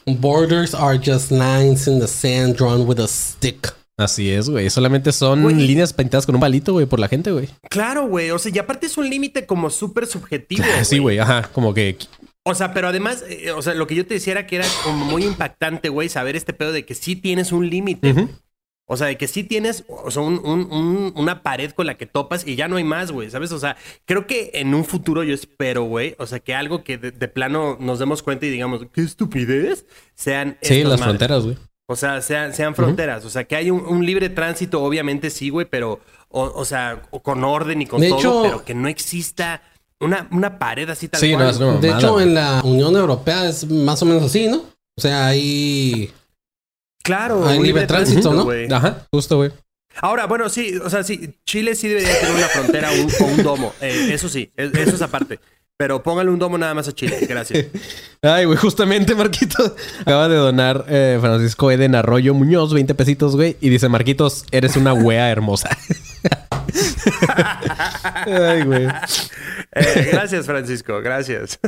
[0.06, 3.74] Borders are just lines in the sand drawn with a stick.
[3.98, 4.68] Así es, güey.
[4.68, 5.54] Solamente son Güey.
[5.56, 7.48] líneas pintadas con un palito, güey, por la gente, güey.
[7.70, 8.30] Claro, güey.
[8.30, 10.64] O sea, y aparte es un límite como súper subjetivo.
[10.82, 11.18] Sí, güey.
[11.18, 11.48] Ajá.
[11.52, 11.96] Como que
[12.44, 14.66] O sea, pero además, eh, o sea, lo que yo te decía era que era
[14.84, 18.12] como muy impactante, güey, saber este pedo de que sí tienes un límite.
[18.12, 18.28] Ujú.
[18.88, 21.96] O sea, de que sí tienes o sea, un- un- un- una pared con la
[21.96, 23.50] que topas y ya no hay más, güey, ¿sabes?
[23.52, 26.96] O sea, creo que en un futuro yo espero, güey, o sea, que algo que
[26.96, 31.04] de, de plano nos demos cuenta y digamos, qué estupidez, sean Sí, las madres.
[31.04, 31.56] fronteras, güey.
[31.88, 33.24] O sea, sean, sean fronteras.
[33.24, 37.02] O sea, que hay un, un libre tránsito, obviamente sí, güey, pero, o, o sea,
[37.10, 39.62] o con orden y con De todo, hecho- pero que no exista
[40.00, 41.58] una, una pared así tal Sí, cual.
[41.58, 42.26] no, no, de hecho, güey.
[42.28, 44.58] en la Unión Europea es más o menos así, ¿no?
[44.96, 46.10] O sea, hay...
[47.06, 48.44] Claro, Hay un libre tránsito, ¿no?
[48.44, 48.70] güey.
[48.72, 49.50] Ajá, justo, güey.
[50.02, 53.72] Ahora, bueno, sí, o sea, sí, Chile sí debería tener una frontera o un domo.
[53.80, 55.40] Eh, eso sí, es- eso es aparte.
[55.78, 57.18] Pero póngale un domo nada más a Chile.
[57.28, 57.66] Gracias.
[58.22, 63.56] Ay, güey, justamente Marquitos acaba de donar eh, Francisco Eden Arroyo Muñoz 20 pesitos, güey.
[63.60, 65.68] Y dice, Marquitos, eres una wea hermosa.
[68.26, 68.86] Ay, güey.
[69.72, 71.00] Eh, gracias, Francisco.
[71.02, 71.58] Gracias.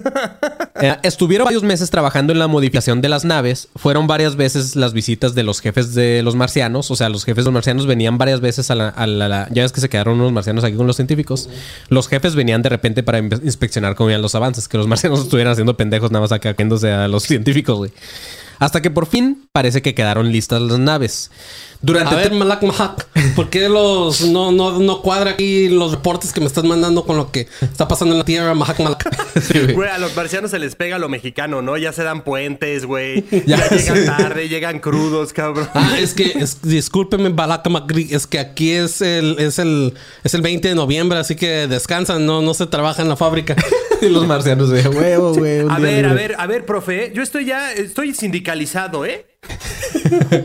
[0.80, 3.68] Eh, estuvieron varios meses trabajando en la modificación de las naves.
[3.76, 6.90] Fueron varias veces las visitas de los jefes de los marcianos.
[6.90, 8.88] O sea, los jefes de los marcianos venían varias veces a la...
[8.88, 11.48] a la- la- ya ves que se quedaron unos marcianos aquí con los científicos.
[11.90, 14.68] Los jefes venían de repente para inspeccionar cómo iban los avances.
[14.68, 16.55] Que los marcianos estuvieran haciendo pendejos nada más acá
[17.05, 17.90] a los científicos, güey.
[18.59, 21.30] Hasta que por fin parece que quedaron listas las naves.
[21.80, 23.06] Durante A ver, Malak Mahak,
[23.36, 27.16] ¿por qué los no, no, no cuadra aquí los reportes que me estás mandando con
[27.16, 29.09] lo que está pasando en la tierra, Mahak Malak?
[29.40, 29.74] Sí, güey.
[29.74, 31.76] Güey, a los marcianos se les pega lo mexicano, ¿no?
[31.76, 33.24] Ya se dan puentes, güey.
[33.46, 35.68] Ya Ya, llegan tarde, llegan crudos, cabrón.
[35.74, 39.94] Ah, es que, es- discúlpeme, Balak Magri, es que aquí es el, es el,
[40.24, 43.54] es el 20 de noviembre, así que descansan, no, no se trabaja en la fábrica.
[44.00, 45.59] Y los marcianos de huevo, güey.
[45.68, 47.11] A ver, a ver, a ver, profe.
[47.16, 48.14] Yo estoy ya, estoy
[48.49, 49.26] sindicalizado, ¿eh?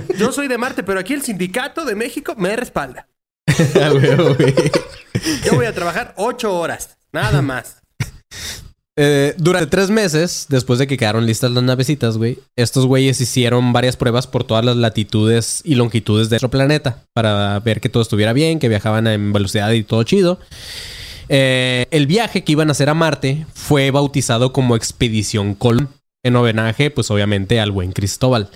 [0.18, 3.08] Yo soy de Marte, pero aquí el sindicato de México me respalda.
[5.46, 7.78] Yo voy a trabajar ocho horas, nada más.
[8.96, 13.74] Eh, durante tres meses, después de que quedaron listas las navecitas, güey, estos güeyes hicieron
[13.74, 18.04] varias pruebas por todas las latitudes y longitudes de nuestro planeta para ver que todo
[18.04, 20.40] estuviera bien, que viajaban en velocidad y todo chido.
[21.28, 25.90] Eh, el viaje que iban a hacer a Marte fue bautizado como Expedición Colón,
[26.24, 28.50] en homenaje, pues obviamente, al buen Cristóbal.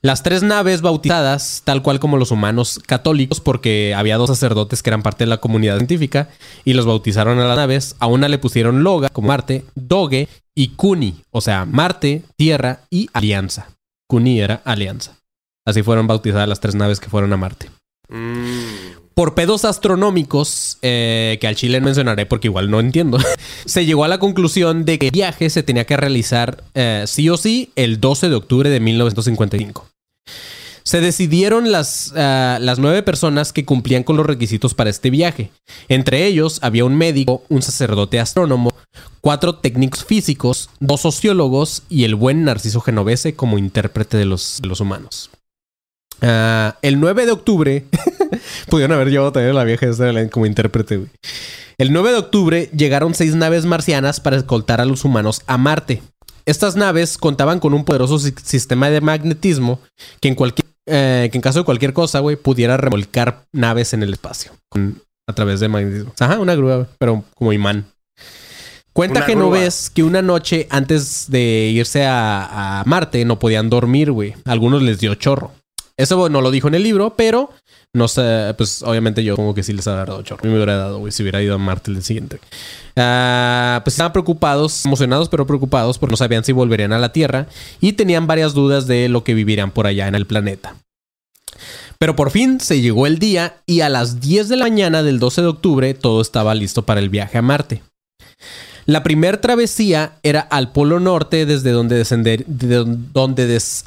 [0.00, 4.90] Las tres naves bautizadas, tal cual como los humanos católicos, porque había dos sacerdotes que
[4.90, 6.28] eran parte de la comunidad científica
[6.64, 7.96] y los bautizaron a las naves.
[7.98, 13.08] A una le pusieron Loga, como Marte, Doge y Kuni, o sea, Marte, Tierra y
[13.12, 13.70] Alianza.
[14.08, 15.16] Kuni era Alianza.
[15.66, 17.68] Así fueron bautizadas las tres naves que fueron a Marte.
[18.08, 18.67] Mm.
[19.18, 23.18] Por pedos astronómicos, eh, que al chile mencionaré porque igual no entiendo,
[23.66, 27.28] se llegó a la conclusión de que el viaje se tenía que realizar eh, sí
[27.28, 29.88] o sí el 12 de octubre de 1955.
[30.84, 35.50] Se decidieron las, ah, las nueve personas que cumplían con los requisitos para este viaje.
[35.88, 38.70] Entre ellos había un médico, un sacerdote astrónomo,
[39.20, 44.68] cuatro técnicos físicos, dos sociólogos y el buen Narciso Genovese como intérprete de los, de
[44.68, 45.28] los humanos.
[46.22, 47.84] Ah, el 9 de octubre,
[48.68, 51.10] pudieron haber llevado también a la vieja esta como intérprete, güey.
[51.78, 56.02] El 9 de octubre llegaron seis naves marcianas para escoltar a los humanos a Marte.
[56.44, 59.80] Estas naves contaban con un poderoso si- sistema de magnetismo
[60.20, 64.02] que en cualquier eh, que en caso de cualquier cosa, güey, pudiera remolcar naves en
[64.02, 66.14] el espacio con- a través de magnetismo.
[66.18, 67.84] Ajá, una grúa, pero como imán.
[68.94, 74.10] Cuenta Una Genovés que una noche antes de irse a, a Marte no podían dormir,
[74.10, 74.34] güey.
[74.46, 75.52] Algunos les dio chorro.
[75.98, 77.50] Eso no lo dijo en el libro, pero
[77.92, 80.42] no sé, pues obviamente yo como que sí les ha dado chorro.
[80.44, 82.38] Me hubiera dado, güey, si hubiera ido a Marte el siguiente.
[82.96, 87.48] Ah, pues estaban preocupados, emocionados, pero preocupados porque no sabían si volverían a la Tierra
[87.80, 90.76] y tenían varias dudas de lo que vivirían por allá en el planeta.
[91.98, 95.18] Pero por fin se llegó el día y a las 10 de la mañana del
[95.18, 97.82] 12 de octubre todo estaba listo para el viaje a Marte.
[98.88, 102.46] La primera travesía era al Polo Norte, desde donde, descender,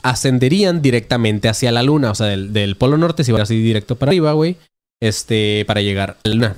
[0.03, 2.11] ascenderían directamente hacia la Luna.
[2.11, 4.57] O sea, del, del Polo Norte se iba así directo para arriba, güey.
[5.01, 6.55] Este, para llegar a la Luna.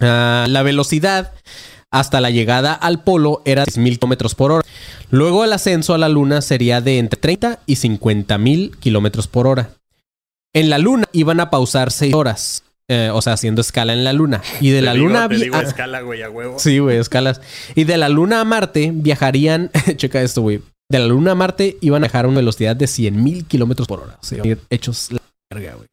[0.00, 1.32] Ah, la velocidad
[1.90, 4.64] hasta la llegada al Polo era 6.000 kilómetros por hora.
[5.10, 9.68] Luego el ascenso a la Luna sería de entre 30 y 50.000 kilómetros por hora.
[10.54, 12.64] En la Luna iban a pausar 6 horas.
[12.88, 14.42] Eh, o sea, haciendo escala en la Luna.
[14.60, 15.28] Y de Te la digo- Luna...
[15.28, 16.58] Te vi- digo escala, güey, a huevo.
[16.58, 17.40] Sí, güey, escalas.
[17.74, 19.70] Y de la Luna a Marte viajarían.
[19.96, 20.60] checa esto, güey.
[20.90, 23.88] De la Luna a Marte iban a viajar a una velocidad de 100 mil kilómetros
[23.88, 24.18] por hora.
[24.20, 25.20] O sea, hechos la
[25.52, 25.86] verga, güey.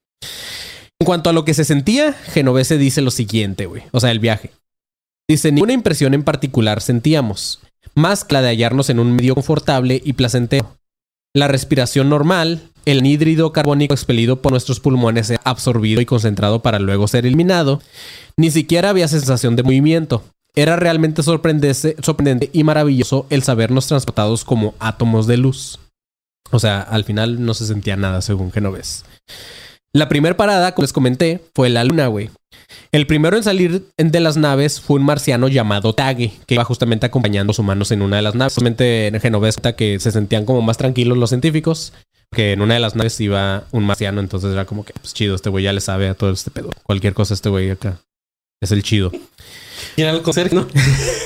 [1.01, 3.83] En cuanto a lo que se sentía, Genovese dice lo siguiente, güey.
[3.91, 4.51] O sea, el viaje.
[5.29, 7.61] Dice: Ninguna impresión en particular sentíamos,
[7.95, 10.75] más que la de hallarnos en un medio confortable y placentero.
[11.35, 16.79] La respiración normal, el anhídrido carbónico expelido por nuestros pulmones era absorbido y concentrado para
[16.79, 17.81] luego ser eliminado.
[18.35, 20.23] Ni siquiera había sensación de movimiento.
[20.55, 25.79] Era realmente sorprendente, y maravilloso el sabernos transportados como átomos de luz.
[26.49, 29.05] O sea, al final no se sentía nada, según Genovés.
[29.93, 32.29] La primera parada, como les comenté, fue la luna, güey.
[32.91, 37.07] El primero en salir de las naves fue un marciano llamado Tage, que iba justamente
[37.07, 38.53] acompañando a los humanos en una de las naves.
[38.53, 41.93] Justamente en Genovés que se sentían como más tranquilos los científicos,
[42.31, 45.35] que en una de las naves iba un marciano, entonces era como que, pues chido,
[45.35, 46.69] este güey ya le sabe a todo este pedo.
[46.83, 47.99] Cualquier cosa este güey acá.
[48.61, 49.11] Es el chido.
[49.95, 50.67] Y era el coser, ¿no?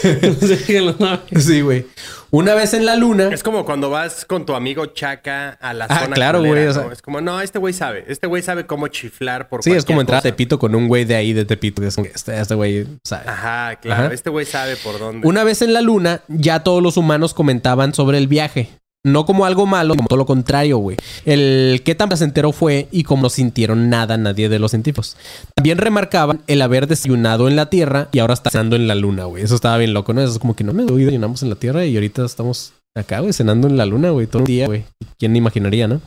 [0.02, 1.22] Sí, en la nave.
[1.40, 1.86] Sí, güey.
[2.32, 3.30] Una vez en la luna.
[3.32, 6.66] Es como cuando vas con tu amigo Chaca a la Ah, zona claro, güey, o
[6.66, 6.74] ¿no?
[6.74, 8.06] sea- Es como, no, este güey sabe.
[8.08, 10.22] Este güey sabe cómo chiflar por Sí, es como entrar a.
[10.24, 11.84] Tepito con un güey de ahí de Tepito.
[11.84, 13.30] es Este, este güey sabe.
[13.30, 14.06] Ajá, claro.
[14.06, 14.14] Ajá.
[14.14, 15.28] Este güey sabe por dónde.
[15.28, 18.70] Una vez en la luna, ya todos los humanos comentaban sobre el viaje.
[19.06, 20.96] No como algo malo, como todo lo contrario, güey.
[21.26, 25.18] El qué tan placentero fue y cómo no sintieron nada nadie de los científicos.
[25.56, 29.26] También remarcaban el haber desayunado en la Tierra y ahora está cenando en la luna,
[29.26, 29.44] güey.
[29.44, 30.22] Eso estaba bien loco, ¿no?
[30.22, 33.20] Eso es como que no me hoy desayunamos en la Tierra y ahorita estamos acá,
[33.20, 34.86] güey, cenando en la luna, güey, todo el día, güey.
[35.20, 36.00] ¿Quién imaginaría, no?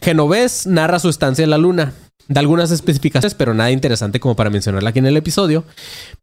[0.00, 1.92] Genovés narra su estancia en la luna.
[2.28, 5.64] Da algunas especificaciones, pero nada interesante como para mencionarla aquí en el episodio.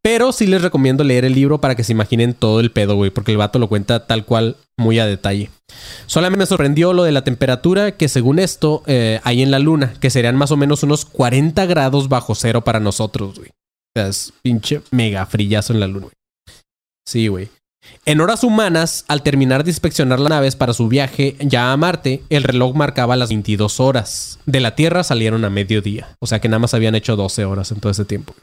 [0.02, 3.12] Pero sí les recomiendo leer el libro para que se imaginen todo el pedo, güey,
[3.12, 5.50] porque el vato lo cuenta tal cual, muy a detalle.
[6.06, 9.94] Solamente me sorprendió lo de la temperatura, que según esto eh, hay en la luna,
[10.00, 13.50] que serían más o menos unos 40 grados bajo cero para nosotros, güey.
[13.50, 16.14] O sea, es pinche mega frillazo en la luna, güey.
[17.06, 17.50] Sí, güey.
[18.06, 22.24] En horas humanas, al terminar de inspeccionar las naves para su viaje ya a Marte,
[22.30, 24.40] el reloj marcaba las 22 horas.
[24.46, 26.16] De la Tierra salieron a mediodía.
[26.20, 28.34] O sea que nada más habían hecho 12 horas en todo ese tiempo.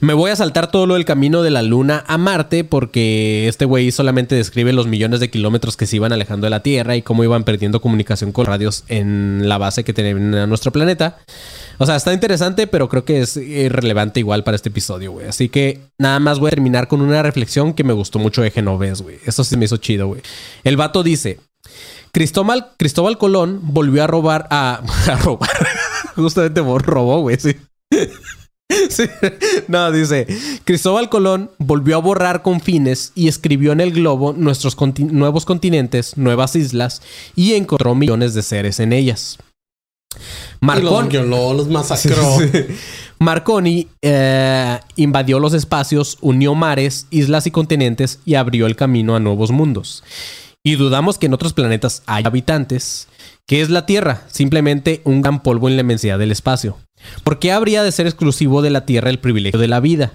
[0.00, 3.64] Me voy a saltar todo lo del camino de la Luna a Marte porque este
[3.64, 7.02] güey solamente describe los millones de kilómetros que se iban alejando de la Tierra y
[7.02, 11.18] cómo iban perdiendo comunicación con radios en la base que tenía nuestro planeta.
[11.82, 15.26] O sea, está interesante, pero creo que es irrelevante igual para este episodio, güey.
[15.26, 18.52] Así que nada más voy a terminar con una reflexión que me gustó mucho de
[18.52, 19.18] Genovés, güey.
[19.26, 20.22] Eso sí me hizo chido, güey.
[20.62, 21.40] El vato dice:
[22.12, 24.80] Cristóbal, Cristóbal Colón volvió a robar a,
[25.10, 25.50] a robar.
[26.14, 27.56] Justamente robó, güey, sí.
[28.88, 29.02] Sí.
[29.68, 30.26] No, dice,
[30.64, 36.16] Cristóbal Colón volvió a borrar con fines y escribió en el globo nuestros nuevos continentes,
[36.16, 37.02] nuevas islas
[37.36, 39.36] y encontró millones de seres en ellas.
[40.16, 42.38] Y Marcón, los violó, los masacró.
[43.18, 49.20] Marconi eh, invadió los espacios, unió mares, islas y continentes y abrió el camino a
[49.20, 50.02] nuevos mundos.
[50.64, 53.08] y dudamos que en otros planetas hay habitantes,
[53.46, 54.22] ¿qué es la Tierra?
[54.28, 56.78] Simplemente un gran polvo en la inmensidad del espacio.
[57.24, 60.12] ¿Por qué habría de ser exclusivo de la Tierra el privilegio de la vida?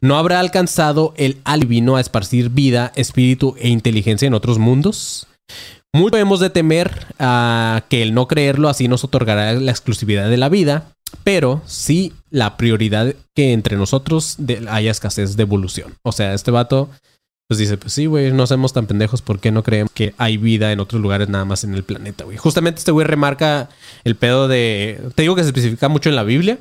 [0.00, 5.26] ¿No habrá alcanzado el albino a esparcir vida, espíritu e inteligencia en otros mundos?
[5.92, 10.36] Mucho hemos de temer a que el no creerlo así nos otorgará la exclusividad de
[10.36, 10.92] la vida,
[11.24, 14.36] pero sí la prioridad que entre nosotros
[14.68, 15.96] haya escasez de evolución.
[16.02, 16.88] O sea, este vato
[17.50, 20.36] pues dice, pues sí, güey, no somos tan pendejos, ¿por qué no creemos que hay
[20.36, 22.36] vida en otros lugares nada más en el planeta, güey?
[22.36, 23.68] Justamente este güey remarca
[24.04, 25.00] el pedo de...
[25.16, 26.58] Te digo que se especifica mucho en la Biblia,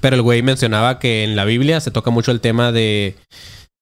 [0.00, 3.16] pero el güey mencionaba que en la Biblia se toca mucho el tema de,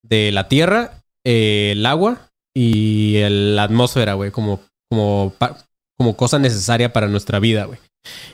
[0.02, 5.34] de la tierra, eh, el agua y la atmósfera, güey, como, como,
[5.98, 7.78] como cosa necesaria para nuestra vida, güey.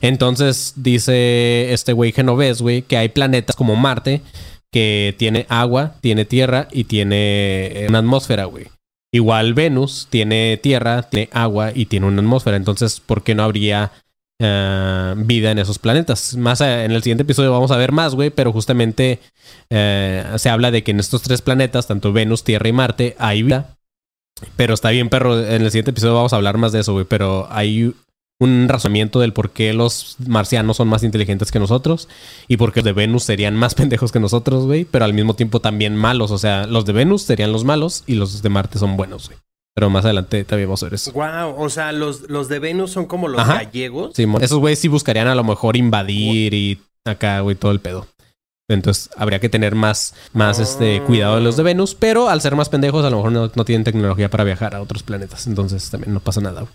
[0.00, 4.20] Entonces dice este güey genovés, güey, que hay planetas como Marte
[4.72, 8.66] que tiene agua, tiene tierra y tiene eh, una atmósfera, güey.
[9.12, 12.56] Igual Venus tiene tierra, tiene agua y tiene una atmósfera.
[12.56, 13.90] Entonces, ¿por qué no habría
[14.38, 16.36] eh, vida en esos planetas?
[16.36, 19.18] Más en el siguiente episodio vamos a ver más, güey, pero justamente
[19.70, 23.42] eh, se habla de que en estos tres planetas, tanto Venus, Tierra y Marte, hay
[23.42, 23.76] vida.
[24.56, 25.38] Pero está bien, perro.
[25.38, 27.04] En el siguiente episodio vamos a hablar más de eso, güey.
[27.04, 27.94] Pero hay
[28.40, 32.08] un razonamiento del por qué los marcianos son más inteligentes que nosotros
[32.48, 35.34] y por qué los de Venus serían más pendejos que nosotros, güey, pero al mismo
[35.34, 36.30] tiempo también malos.
[36.30, 39.38] O sea, los de Venus serían los malos y los de Marte son buenos, güey.
[39.74, 41.12] Pero más adelante también vamos a ver eso.
[41.12, 44.12] Wow, o sea, los, los de Venus son como los gallegos.
[44.14, 48.06] Sí, esos güeyes sí buscarían a lo mejor invadir y acá, güey, todo el pedo.
[48.74, 52.56] Entonces habría que tener más, más este, cuidado de los de Venus, pero al ser
[52.56, 55.46] más pendejos, a lo mejor no, no tienen tecnología para viajar a otros planetas.
[55.46, 56.66] Entonces también no pasa nada.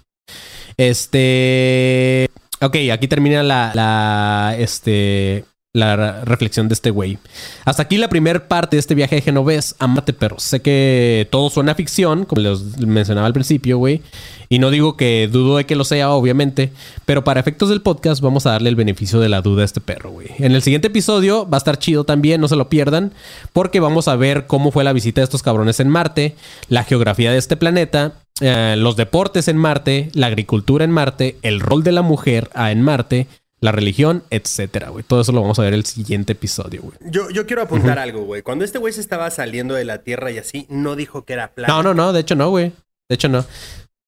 [0.78, 2.30] Este.
[2.62, 5.46] Ok, aquí termina la, la, este,
[5.76, 7.18] la reflexión de este güey.
[7.66, 11.28] Hasta aquí la primera parte de este viaje de Genovés a Marte, pero sé que
[11.32, 14.02] todo suena ficción, como les mencionaba al principio, güey.
[14.48, 16.72] Y no digo que dudo de que lo sea, obviamente,
[17.06, 19.82] pero para efectos del podcast vamos a darle el beneficio de la duda a este
[19.82, 20.30] perro, güey.
[20.40, 23.12] En el siguiente episodio va a estar chido también, no se lo pierdan,
[23.52, 26.36] porque vamos a ver cómo fue la visita de estos cabrones en Marte,
[26.70, 31.62] la geografía de este planeta eh, los deportes en Marte, la agricultura en Marte, el
[31.62, 33.28] rol de la mujer en Marte,
[33.66, 35.04] la religión, etcétera, güey.
[35.04, 36.98] Todo eso lo vamos a ver el siguiente episodio, güey.
[37.10, 38.44] Yo, yo quiero apuntar algo, güey.
[38.44, 41.52] Cuando este güey se estaba saliendo de la Tierra y así, no dijo que era
[41.54, 41.74] plano.
[41.74, 42.72] No, no, no, de hecho no, güey.
[43.10, 43.44] De hecho no.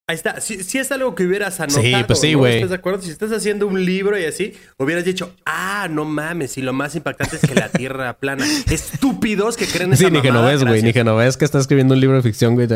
[0.09, 0.39] Ahí está.
[0.39, 1.83] Si, es algo que hubieras anotado.
[1.83, 2.55] Sí, pues sí, güey.
[2.55, 3.01] ¿Estás de acuerdo?
[3.01, 6.57] Si estás haciendo un libro y así, hubieras dicho, ah, no mames.
[6.57, 8.45] Y lo más impactante es que la Tierra plana.
[8.69, 10.83] Estúpidos que creen esa Sí, ni que no ves, güey.
[10.83, 12.67] Ni que no ves que está escribiendo un libro de ficción, güey.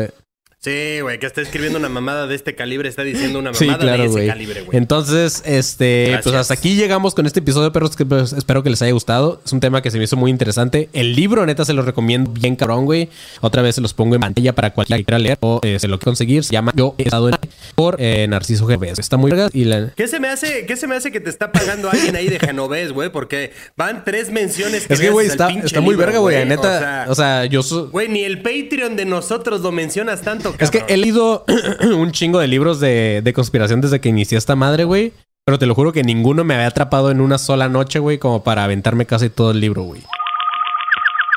[0.64, 4.04] Sí, güey, que está escribiendo una mamada de este calibre, está diciendo una mamada de
[4.04, 4.78] ese calibre, güey.
[4.78, 8.80] Entonces, este, pues hasta aquí llegamos con este episodio, perros, que pues, espero que les
[8.80, 9.40] haya gustado.
[9.44, 10.88] Es un tema que se me hizo muy interesante.
[10.92, 13.08] El libro, neta, se lo recomiendo bien cabrón, güey.
[13.40, 15.88] Otra vez se los pongo en pantalla para cualquiera que quiera leer o eh, se
[15.88, 16.44] lo quiera conseguir.
[16.44, 17.36] Se llama Yo he estado en
[17.74, 19.00] por eh, Narciso Gervés.
[19.00, 19.90] Está muy verga y la...
[19.96, 22.38] ¿Qué se me hace, qué se me hace que te está pagando alguien ahí de
[22.38, 23.10] Genovés, güey?
[23.10, 26.44] Porque van tres menciones que Es que, güey, está, está muy verga, güey.
[26.46, 27.62] Neta, o sea, yo...
[27.90, 31.44] Güey, ni el Patreon de nosotros lo mencionas tanto, es que he leído
[31.96, 35.12] un chingo de libros de, conspiración desde que inicié esta madre, güey.
[35.44, 38.44] Pero te lo juro que ninguno me había atrapado en una sola noche, güey, como
[38.44, 40.02] para aventarme casi todo el libro, güey.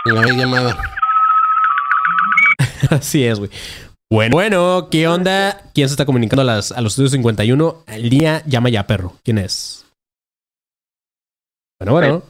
[0.05, 0.77] La llamada.
[2.91, 3.49] Así es, güey.
[4.11, 5.59] Bueno, bueno, ¿qué onda?
[5.73, 7.83] ¿Quién se está comunicando a, las, a los estudios 51?
[7.87, 9.13] El día llama ya, perro.
[9.23, 9.85] ¿Quién es?
[11.79, 12.23] Bueno, bueno.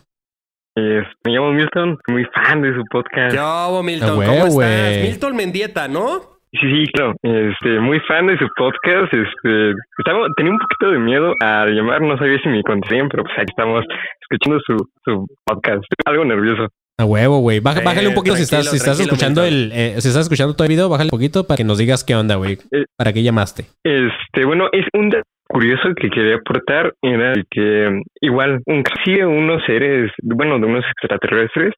[0.76, 3.36] me llamo Milton, muy fan de su podcast.
[3.36, 5.02] Yo, Milton, ¿cómo estás?
[5.04, 6.35] Milton Mendieta, ¿no?
[6.60, 7.16] Sí, sí, claro.
[7.22, 9.14] Este, muy fan de su podcast.
[9.14, 13.24] Este, estaba, tenía un poquito de miedo a llamar, no sabía si me contestarían, pero
[13.24, 13.84] pues aquí estamos
[14.22, 15.84] escuchando su, su podcast.
[15.84, 16.68] Estoy algo nervioso.
[16.98, 17.60] A huevo, güey.
[17.60, 20.64] bájale un eh, poquito si estás, si estás escuchando el, eh, si estás escuchando todo
[20.64, 22.54] el video, bájale un poquito para que nos digas qué onda, güey.
[22.72, 23.66] Eh, ¿Para qué llamaste?
[23.84, 29.62] Este, bueno, es un dato curioso que quería aportar era que igual un sí unos
[29.66, 31.74] seres, bueno, de unos extraterrestres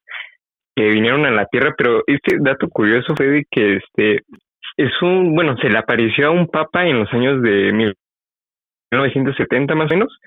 [0.75, 4.21] que vinieron a la Tierra, pero este dato curioso fue de que este
[4.77, 7.73] es un, bueno, se le apareció a un papa en los años de
[8.91, 10.19] 1970 más o menos.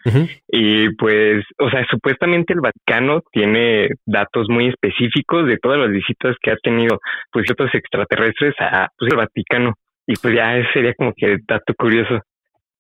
[0.49, 6.37] Y pues, o sea, supuestamente el Vaticano tiene datos muy específicos de todas las visitas
[6.43, 6.99] que ha tenido
[7.33, 9.75] pues ciertos extraterrestres a pues, el Vaticano.
[10.07, 12.21] Y pues ya ese sería como que dato curioso.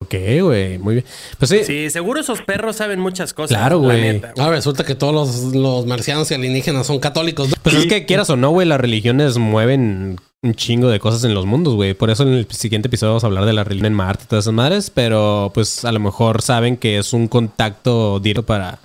[0.02, 1.06] Ok, güey, muy bien.
[1.38, 1.62] Pues sí.
[1.62, 3.56] Sí, seguro esos perros saben muchas cosas.
[3.56, 4.20] Claro, güey.
[4.38, 7.54] Ah, resulta que todos los, los marcianos y alienígenas son católicos.
[7.62, 11.34] Pues es que quieras o no, güey, las religiones mueven un chingo de cosas en
[11.34, 11.94] los mundos, güey.
[11.94, 14.26] Por eso en el siguiente episodio vamos a hablar de la religión en Marte y
[14.26, 18.78] todas esas madres, pero pues a lo mejor saben que es un contacto directo para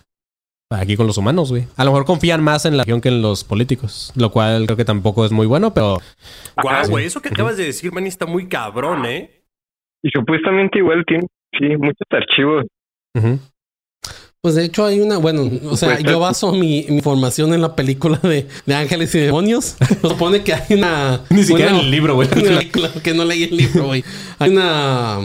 [0.70, 1.68] aquí con los humanos, güey.
[1.78, 4.78] A lo mejor confían más en la religión que en los políticos, lo cual creo
[4.78, 6.00] que tampoco es muy bueno, pero
[6.62, 9.44] Guau, güey, eso que acabas de decir, man, está muy cabrón, ¿eh?
[10.04, 11.28] Y supuestamente igual tiene,
[11.58, 12.66] sí, muchos archivos.
[13.16, 13.40] ujú.
[14.46, 17.76] Pues de hecho hay una, bueno, o sea, yo baso mi, mi información en la
[17.76, 19.74] película de, de Ángeles y Demonios.
[20.04, 21.22] Supone que hay una...
[21.32, 22.30] Ni siquiera una- en el libro, güey.
[23.04, 24.04] que no leí el libro, güey.
[24.38, 25.18] Hay una...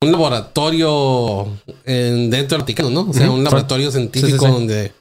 [0.00, 1.48] Un laboratorio
[1.84, 3.10] en, dentro del Vaticano, ¿no?
[3.10, 4.52] O sea, un laboratorio científico Sí, sí, sí.
[4.52, 4.92] donde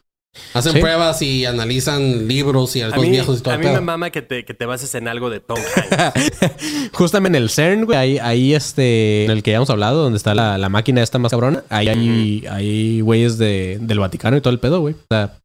[0.53, 0.79] hacen Sí.
[0.79, 4.09] pruebas y analizan libros y A algo mí, viejos y todo a mí me mama
[4.09, 6.91] que te, que te bases en algo de Tom Hanks.
[6.93, 10.17] Justamente en el CERN, güey, ahí, ahí este, en el que ya hemos hablado, donde
[10.17, 14.41] está la, la máquina esta más cabrona, ahí hay, hay güeyes de, del Vaticano y
[14.41, 14.93] todo el pedo, güey.
[14.95, 15.37] O sea,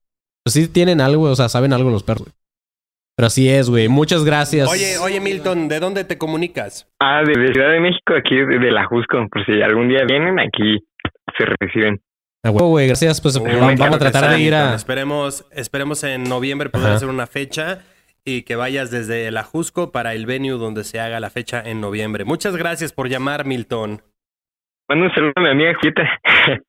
[0.45, 2.35] pues sí tienen algo, o sea, saben algo los perros, güey.
[3.19, 3.89] Pero así es, güey.
[3.89, 4.69] Muchas gracias.
[4.69, 6.87] Oye, oye, Milton, ¿de dónde te comunicas?
[7.01, 10.05] Ah, de, de Ciudad de México, aquí de, de la Jusco, por si algún día
[10.07, 10.85] vienen, aquí
[11.39, 11.99] se reciben.
[12.43, 13.21] A huevo, güey, gracias.
[13.21, 14.75] Pues Uy, vamos, a tratar sí, de ir a.
[14.75, 16.97] Esperemos, esperemos en noviembre poder Ajá.
[16.97, 17.81] hacer una fecha
[18.25, 21.81] y que vayas desde la Jusco para el venue donde se haga la fecha en
[21.81, 22.25] noviembre.
[22.25, 24.03] Muchas gracias por llamar, Milton.
[24.89, 26.03] Mando un saludo a mi amiga Julieta.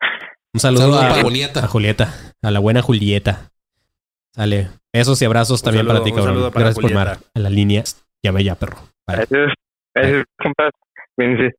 [0.53, 1.59] Un saludo, Saludos a, para Julieta.
[1.65, 3.51] a Julieta, a la buena Julieta.
[4.33, 4.69] Sale.
[4.91, 6.33] Besos y abrazos Un también saludo, para ti, un cabrón.
[6.35, 7.17] saludo para Gracias por mar.
[7.35, 7.83] A la línea.
[8.23, 8.77] Ya ve ya, perro.
[9.05, 9.27] Vale.
[9.29, 9.53] Gracias.
[9.93, 10.71] Gracias, compas.
[11.17, 11.55] Cuídense.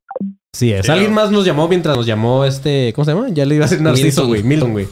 [0.55, 0.85] Sí, es.
[0.85, 1.15] Sí, Alguien no.
[1.15, 2.93] más nos llamó mientras nos llamó este.
[2.95, 3.27] ¿Cómo se llama?
[3.29, 4.41] Ya le iba a decir Narciso, güey.
[4.41, 4.87] Milton, güey.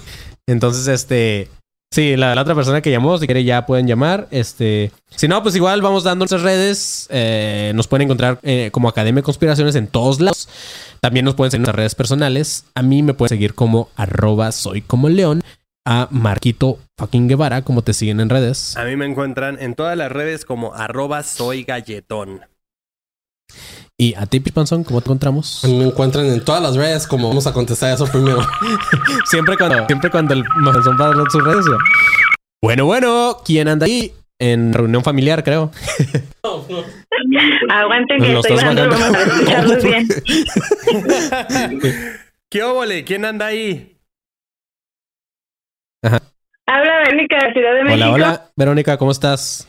[0.47, 1.47] Entonces, este.
[1.93, 4.27] Sí, la, la otra persona que llamó, si quiere ya pueden llamar.
[4.29, 4.91] Este.
[5.09, 7.07] Si no, pues igual vamos dando nuestras redes.
[7.09, 10.49] Eh, nos pueden encontrar eh, como Academia de Conspiraciones en todos lados.
[10.99, 12.65] También nos pueden seguir en nuestras redes personales.
[12.75, 15.41] A mí me pueden seguir como arroba soy como león.
[15.89, 18.75] A Marquito fucking Guevara, como te siguen en redes.
[18.75, 22.41] A mí me encuentran en todas las redes como arroba soy galletón.
[23.99, 25.65] Y a ti, Pispanzón, ¿cómo te encontramos?
[25.65, 28.45] A me encuentran en todas las redes como vamos a contestar eso primero.
[29.25, 30.43] Siempre cuando, siempre cuando el
[30.83, 31.65] son para sus redes.
[32.61, 34.13] Bueno, bueno, ¿quién anda ahí?
[34.39, 35.71] En reunión familiar, creo.
[37.69, 40.07] Aguanten que estoy bajando para escucharlos bien.
[42.49, 43.03] ¿Qué óvole?
[43.03, 43.97] ¿Quién anda ahí?
[46.03, 48.05] Habla Verónica de Ciudad de México.
[48.05, 48.51] Hola, hola.
[48.55, 49.67] Verónica, ¿cómo estás?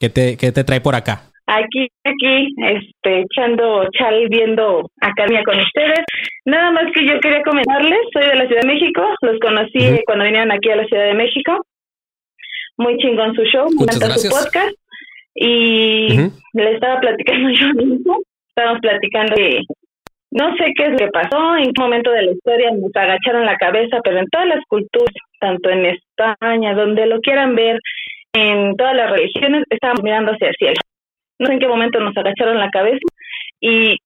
[0.00, 1.31] ¿Qué te, qué te trae por acá?
[1.54, 6.00] Aquí, aquí, este, echando chal, viendo academia con ustedes.
[6.46, 10.24] Nada más que yo quería comentarles, soy de la Ciudad de México, los conocí cuando
[10.24, 11.60] vinieron aquí a la Ciudad de México.
[12.78, 14.74] Muy chingón su show, me encanta su podcast.
[15.34, 16.32] Y Ujú.
[16.54, 19.60] le estaba platicando yo mismo, estábamos platicando que
[20.30, 23.44] no sé qué es lo que pasó, en qué momento de la historia nos agacharon
[23.44, 27.78] la cabeza, pero en todas las culturas, tanto en España, donde lo quieran ver,
[28.32, 30.80] en todas las religiones, estábamos mirando hacia el cielo.
[31.42, 32.98] No sé en qué momento nos agacharon la cabeza
[33.60, 33.96] y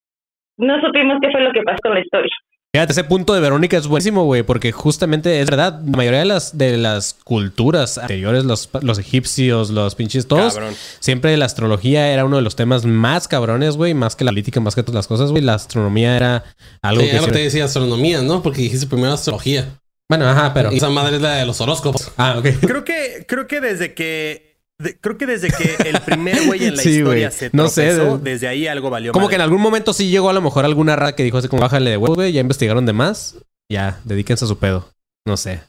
[0.59, 2.33] no supimos qué fue lo que pasó con la historia.
[2.75, 6.25] Fíjate, ese punto de Verónica es buenísimo, güey, porque justamente es verdad, la mayoría de
[6.27, 10.75] las, de las culturas anteriores, los, los egipcios, los pinches todos, Cabrón.
[11.01, 14.61] siempre la astrología era uno de los temas más cabrones, güey, más que la política,
[14.61, 15.43] más que todas las cosas, güey.
[15.43, 16.45] La astronomía era
[16.83, 17.13] algo Sí, que...
[17.13, 18.43] algo te siempre- decía astronomía, ¿no?
[18.43, 19.79] Porque dijiste primero astrología.
[20.11, 20.71] Bueno, ajá, pero...
[20.71, 22.13] Y esa madre es la de los horóscopos.
[22.19, 22.47] Ah, ok.
[22.61, 24.56] Creo que, creo que desde que.
[24.79, 27.95] De- creo que desde que el primer güey en la Sí, historia se No sé,
[27.95, 30.41] tropezó, de- desde ahí algo valió Como que en algún momento sí llegó a lo
[30.43, 33.37] mejor alguna rara que dijo así como bájale de huevo, güey, ya investigaron de más,
[33.71, 34.89] ya, dedíquense a su pedo.
[35.27, 35.61] No sé.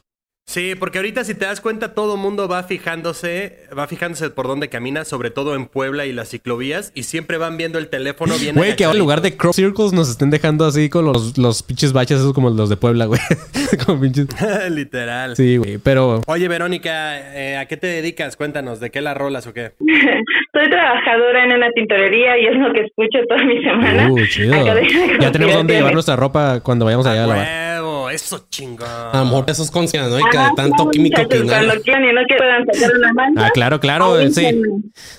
[0.48, 4.46] Sí, porque ahorita si te das cuenta todo el mundo va fijándose, va fijándose por
[4.46, 8.32] dónde camina, sobre todo en Puebla y las ciclovías y siempre van viendo el teléfono
[8.40, 11.36] bien Güey, que ahora en lugar de crop circles nos estén dejando así con los,
[11.36, 13.20] los pinches baches esos como los de Puebla, güey.
[13.84, 14.26] como pinches...
[14.70, 15.36] literal.
[15.36, 16.22] Sí, güey, pero...
[16.26, 18.38] Oye, Verónica, eh, ¿a qué te dedicas?
[18.38, 19.72] Cuéntanos, ¿de qué la rolas o qué?
[20.54, 24.10] Soy trabajadora en una tintorería y es lo que escucho toda mi semana.
[24.10, 24.54] Uh, chido.
[25.20, 27.46] Ya tenemos dónde llevar nuestra ropa cuando vayamos allá a lavar.
[27.46, 27.67] ¡Huevo!
[28.10, 28.88] ¡Eso chingón!
[28.88, 31.46] A lo mejor eso es conspiranoica Ah, de tanto no, químico que.
[33.36, 34.62] Ah, claro, claro, sí.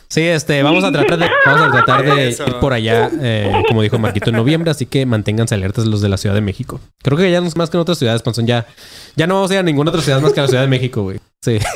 [0.07, 2.47] Sí, este, vamos a tratar de, vamos a tratar de Eso.
[2.47, 6.09] ir por allá, eh, como dijo Marquito, en noviembre, así que manténganse alertas los de
[6.09, 6.79] la Ciudad de México.
[7.03, 8.65] Creo que ya no es más que en otras ciudades, Panzón, ya,
[9.15, 10.69] ya no vamos a ir a ninguna otra ciudad más que a la Ciudad de
[10.69, 11.19] México, güey.
[11.41, 11.59] Sí.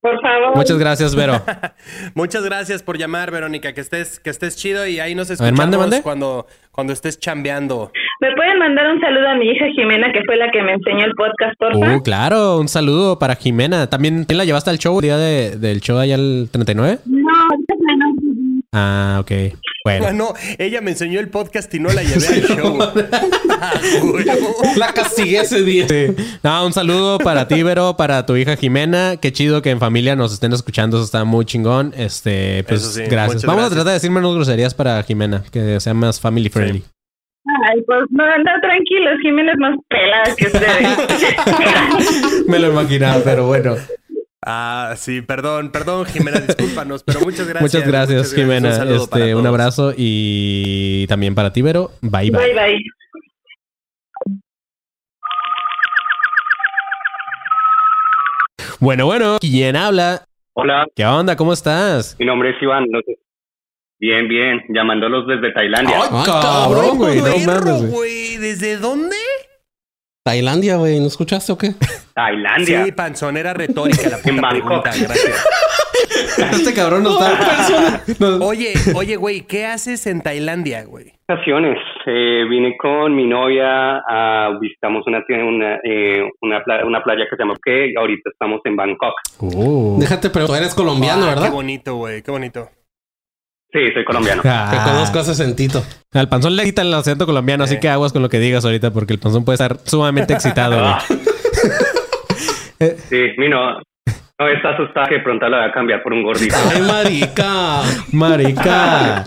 [0.00, 0.54] Por favor.
[0.54, 1.42] Muchas gracias, Vero.
[2.14, 3.72] Muchas gracias por llamar, Verónica.
[3.72, 6.02] Que estés, que estés chido y ahí nos ver, escuchamos mande, mande.
[6.02, 7.90] cuando cuando estés chambeando.
[8.20, 11.04] ¿Me pueden mandar un saludo a mi hija Jimena, que fue la que me enseñó
[11.04, 11.96] el podcast, porfa?
[11.96, 13.88] Uh, claro, un saludo para Jimena.
[13.88, 17.00] También, ¿quién la llevaste al show el día de- del show allá el 39?
[17.06, 18.14] No, no.
[18.72, 19.30] Ah, ok.
[19.84, 20.06] Bueno.
[20.08, 22.78] Ah, no, ella me enseñó el podcast y no la llevé al show.
[23.66, 23.72] Ah.
[24.76, 25.86] La castigué ese día.
[25.88, 26.06] Sí.
[26.42, 29.16] No, un saludo para ti, Vero, para tu hija Jimena.
[29.20, 30.96] Qué chido que en familia nos estén escuchando.
[30.98, 31.94] Eso está muy chingón.
[31.96, 33.44] Este, pues sí, gracias.
[33.44, 36.82] Vamos a tratar de decir menos groserías para Jimena, que sea más family friendly.
[37.62, 42.44] Ay, pues no, no, tranquilos, Jimena es más pelada que ustedes.
[42.48, 43.76] Me lo imaginaba, pero bueno.
[44.44, 47.62] Ah, sí, perdón, perdón, Jimena, discúlpanos, pero muchas gracias.
[47.62, 48.68] Muchas gracias, muchas Jimena.
[48.68, 51.92] Un, saludo para este, un abrazo y también para ti, Vero.
[52.02, 52.40] Bye, bye.
[52.40, 52.84] Bye, bye.
[58.80, 60.24] Bueno, bueno, ¿quién habla?
[60.54, 61.36] Hola, ¿Qué onda?
[61.36, 62.16] ¿Cómo estás?
[62.18, 62.86] mi nombre es Iván.
[62.90, 63.18] no sé-
[64.00, 65.98] Bien, bien, llamándolos desde Tailandia.
[66.10, 68.36] Ay, cabrón, güey, no güey.
[68.36, 69.16] ¿Desde dónde?
[70.24, 71.00] Tailandia, güey.
[71.00, 71.72] ¿No escuchaste o qué?
[72.14, 72.84] Tailandia.
[72.84, 74.82] Sí, panzonera retórica la En puta Bangkok.
[74.82, 75.44] pregunta, gracias.
[76.52, 78.02] Este cabrón no está.
[78.18, 81.12] No- Oye, oye, güey, ¿qué haces en Tailandia, güey?
[81.28, 81.78] vacaciones.
[82.06, 87.36] Eh, vine con mi novia, a, visitamos una, una, eh, una, pla- una playa que
[87.36, 89.14] se llama que ahorita estamos en Bangkok.
[89.40, 89.98] Uh.
[90.00, 91.44] Déjate, pero tú eres colombiano, Ah, ¿verdad?
[91.44, 92.68] Qué bonito, güey, qué bonito.
[93.74, 94.40] Sí, soy colombiano.
[94.56, 94.70] Ah.
[94.70, 95.82] Te conozco ese acentito.
[96.12, 98.92] Al panzón le quita el acento colombiano, así que aguas con lo que digas ahorita,
[98.92, 100.78] porque el panzón puede estar sumamente excitado.
[100.78, 101.00] Ah.
[102.78, 103.80] sí, mi no,
[104.38, 106.54] no está asustada que pronto la voy a cambiar por un gordito.
[106.72, 107.82] Ay, marica.
[108.12, 109.24] Marica.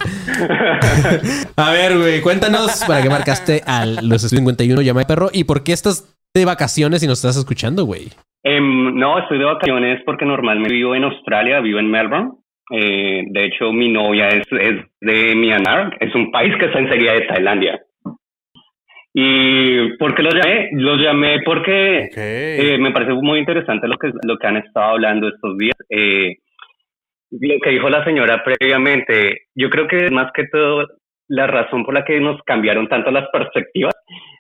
[1.57, 5.63] A ver, güey, cuéntanos para qué marcaste al los 51 llama de perro y por
[5.63, 8.09] qué estás de vacaciones y nos estás escuchando, güey.
[8.43, 12.31] Em, no, estoy de vacaciones porque normalmente vivo en Australia, vivo en Melbourne.
[12.71, 17.13] Eh, de hecho, mi novia es, es de Myanmar, es un país que está enseguida
[17.13, 17.81] de Tailandia.
[19.13, 20.69] ¿Y por qué los llamé?
[20.73, 25.27] Los llamé porque eh, me parece muy interesante lo que, lo que han estado hablando
[25.27, 25.75] estos días.
[25.89, 26.35] Eh,
[27.31, 30.85] lo que dijo la señora previamente, yo creo que más que todo
[31.29, 33.95] la razón por la que nos cambiaron tanto las perspectivas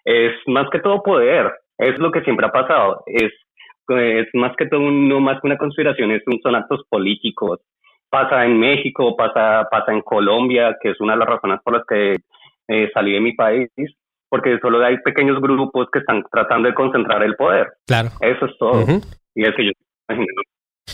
[0.05, 1.51] es más que todo poder.
[1.77, 3.03] Es lo que siempre ha pasado.
[3.07, 3.31] Es,
[3.89, 7.59] es más que todo, no más que una conspiración, es un, son actos políticos.
[8.09, 11.83] Pasa en México, pasa, pasa en Colombia, que es una de las razones por las
[11.87, 12.17] que
[12.67, 13.69] eh, salí de mi país,
[14.29, 17.67] porque solo hay pequeños grupos que están tratando de concentrar el poder.
[17.85, 18.09] Claro.
[18.21, 18.83] Eso es todo.
[19.35, 19.71] Y es que yo
[20.09, 20.27] imagino.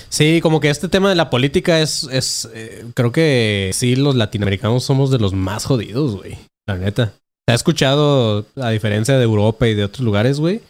[0.10, 4.16] Sí, como que este tema de la política es, es eh, creo que sí, los
[4.16, 6.36] latinoamericanos somos de los más jodidos, güey.
[6.68, 7.14] La neta.
[7.46, 10.62] ¿Se ha escuchado, a diferencia de Europa y de otros lugares, güey?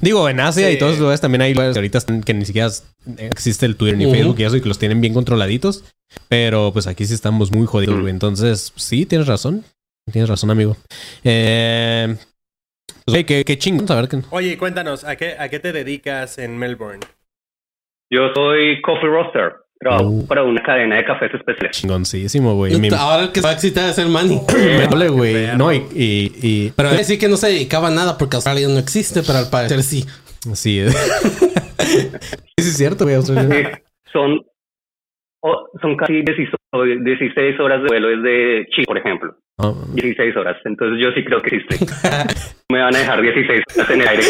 [0.00, 2.44] Digo, en Asia y todos los lugares también hay lugares que ahorita están- que ni
[2.44, 2.68] siquiera
[3.18, 4.14] existe el Twitter ni Ujú.
[4.14, 5.84] Facebook y eso y que los tienen bien controladitos.
[6.28, 8.10] Pero pues aquí sí estamos muy jodidos, güey.
[8.12, 9.64] Entonces, sí, tienes razón.
[10.12, 10.76] Tienes razón, amigo.
[11.24, 12.16] Eh,
[12.86, 14.20] pues, güey, qué, qué chingón saber que...
[14.30, 17.00] Oye, cuéntanos, ¿a qué, ¿a qué te dedicas en Melbourne?
[18.10, 19.54] Yo soy coffee roaster.
[19.78, 20.26] Trabajo Uh.
[20.26, 21.76] para una cadena de cafés especiales.
[21.76, 22.78] Chingoncísimo, güey.
[22.80, 24.40] Mi- Ahora el que va a excitar es el Manny.
[25.10, 25.56] Güey.
[25.56, 28.66] No, y, y, y- Pero él sí que no se dedicaba a nada porque Australia
[28.68, 30.04] no existe, pero al parecer sí.
[30.54, 30.82] Sí.
[31.78, 32.10] sí,
[32.56, 33.16] es cierto, güey.
[33.16, 33.54] Australia.
[33.54, 34.40] Eh, son,
[35.82, 36.48] son casi 16,
[37.04, 39.36] 16 horas de vuelo desde Chile, por ejemplo.
[39.58, 40.56] No, 16 horas.
[40.64, 41.86] Entonces yo sí creo que existe.
[42.72, 44.22] Me van a dejar 16 horas en el aire.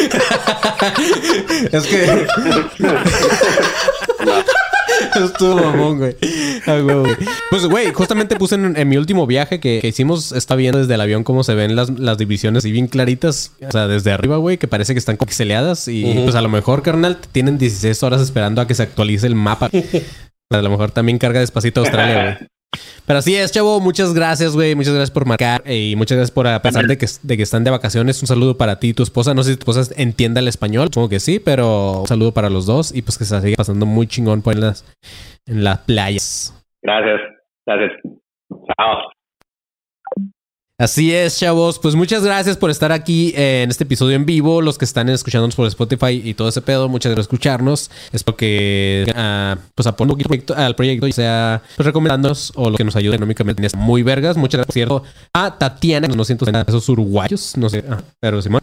[1.72, 2.26] es que.
[5.24, 6.16] Estuvo mamón, güey.
[6.66, 7.05] Ah.
[7.51, 10.95] Pues, güey, justamente puse en, en mi último viaje que, que hicimos, está viendo desde
[10.95, 13.53] el avión cómo se ven las, las divisiones y bien claritas.
[13.66, 15.89] O sea, desde arriba, güey, que parece que están pixeleadas.
[15.89, 19.34] Y pues a lo mejor, carnal, tienen 16 horas esperando a que se actualice el
[19.34, 19.70] mapa.
[20.49, 22.49] A lo mejor también carga despacito Australia, güey.
[23.06, 23.80] Pero así es, chavo.
[23.80, 24.74] Muchas gracias, güey.
[24.74, 27.42] Muchas gracias por marcar eh, y muchas gracias por, a pesar de que, de que
[27.42, 29.34] están de vacaciones, un saludo para ti y tu esposa.
[29.34, 32.50] No sé si tu esposa entienda el español, supongo que sí, pero un saludo para
[32.50, 34.84] los dos y pues que se siga pasando muy chingón por las,
[35.46, 36.52] en las playas.
[36.82, 37.20] Gracias.
[37.66, 37.92] Gracias.
[38.50, 39.15] Chao.
[40.78, 41.78] Así es, chavos.
[41.78, 44.60] Pues muchas gracias por estar aquí eh, en este episodio en vivo.
[44.60, 47.90] Los que están escuchándonos por Spotify y todo ese pedo, muchas gracias por escucharnos.
[48.12, 52.76] Espero que ah, pues apoyen un poquito al proyecto, ya sea pues, recomendándonos o lo
[52.76, 53.66] que nos ayude económicamente.
[53.74, 54.36] Muy vergas.
[54.36, 55.02] Muchas gracias, por cierto,
[55.32, 57.56] a Tatiana, unos 200 pesos uruguayos.
[57.56, 58.60] No sé, ah, pero Simón.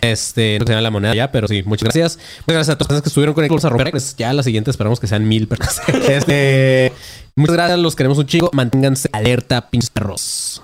[0.00, 2.16] Este, no se la moneda ya, pero sí, muchas gracias.
[2.46, 3.90] Muchas gracias a todas las que estuvieron con el a romper.
[3.90, 5.82] Pues ya la siguiente esperamos que sean mil personas.
[6.08, 6.90] este,
[7.36, 8.48] muchas gracias, los queremos un chico.
[8.54, 10.62] Manténganse alerta, pinches perros.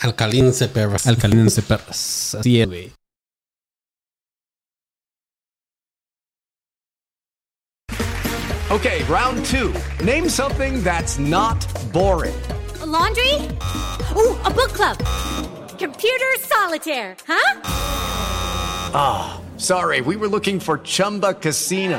[0.00, 1.06] Alcalince, perras.
[1.06, 2.34] Alcalinense perras.
[2.34, 2.92] Así es, güey.
[8.70, 9.72] Okay, round two.
[10.04, 11.58] Name something that's not
[11.90, 12.38] boring.
[12.82, 13.34] A laundry?
[14.14, 14.98] Ooh, a book club.
[15.78, 17.60] Computer solitaire, huh?
[18.94, 21.98] Ah, sorry, we were looking for Chumba Casino.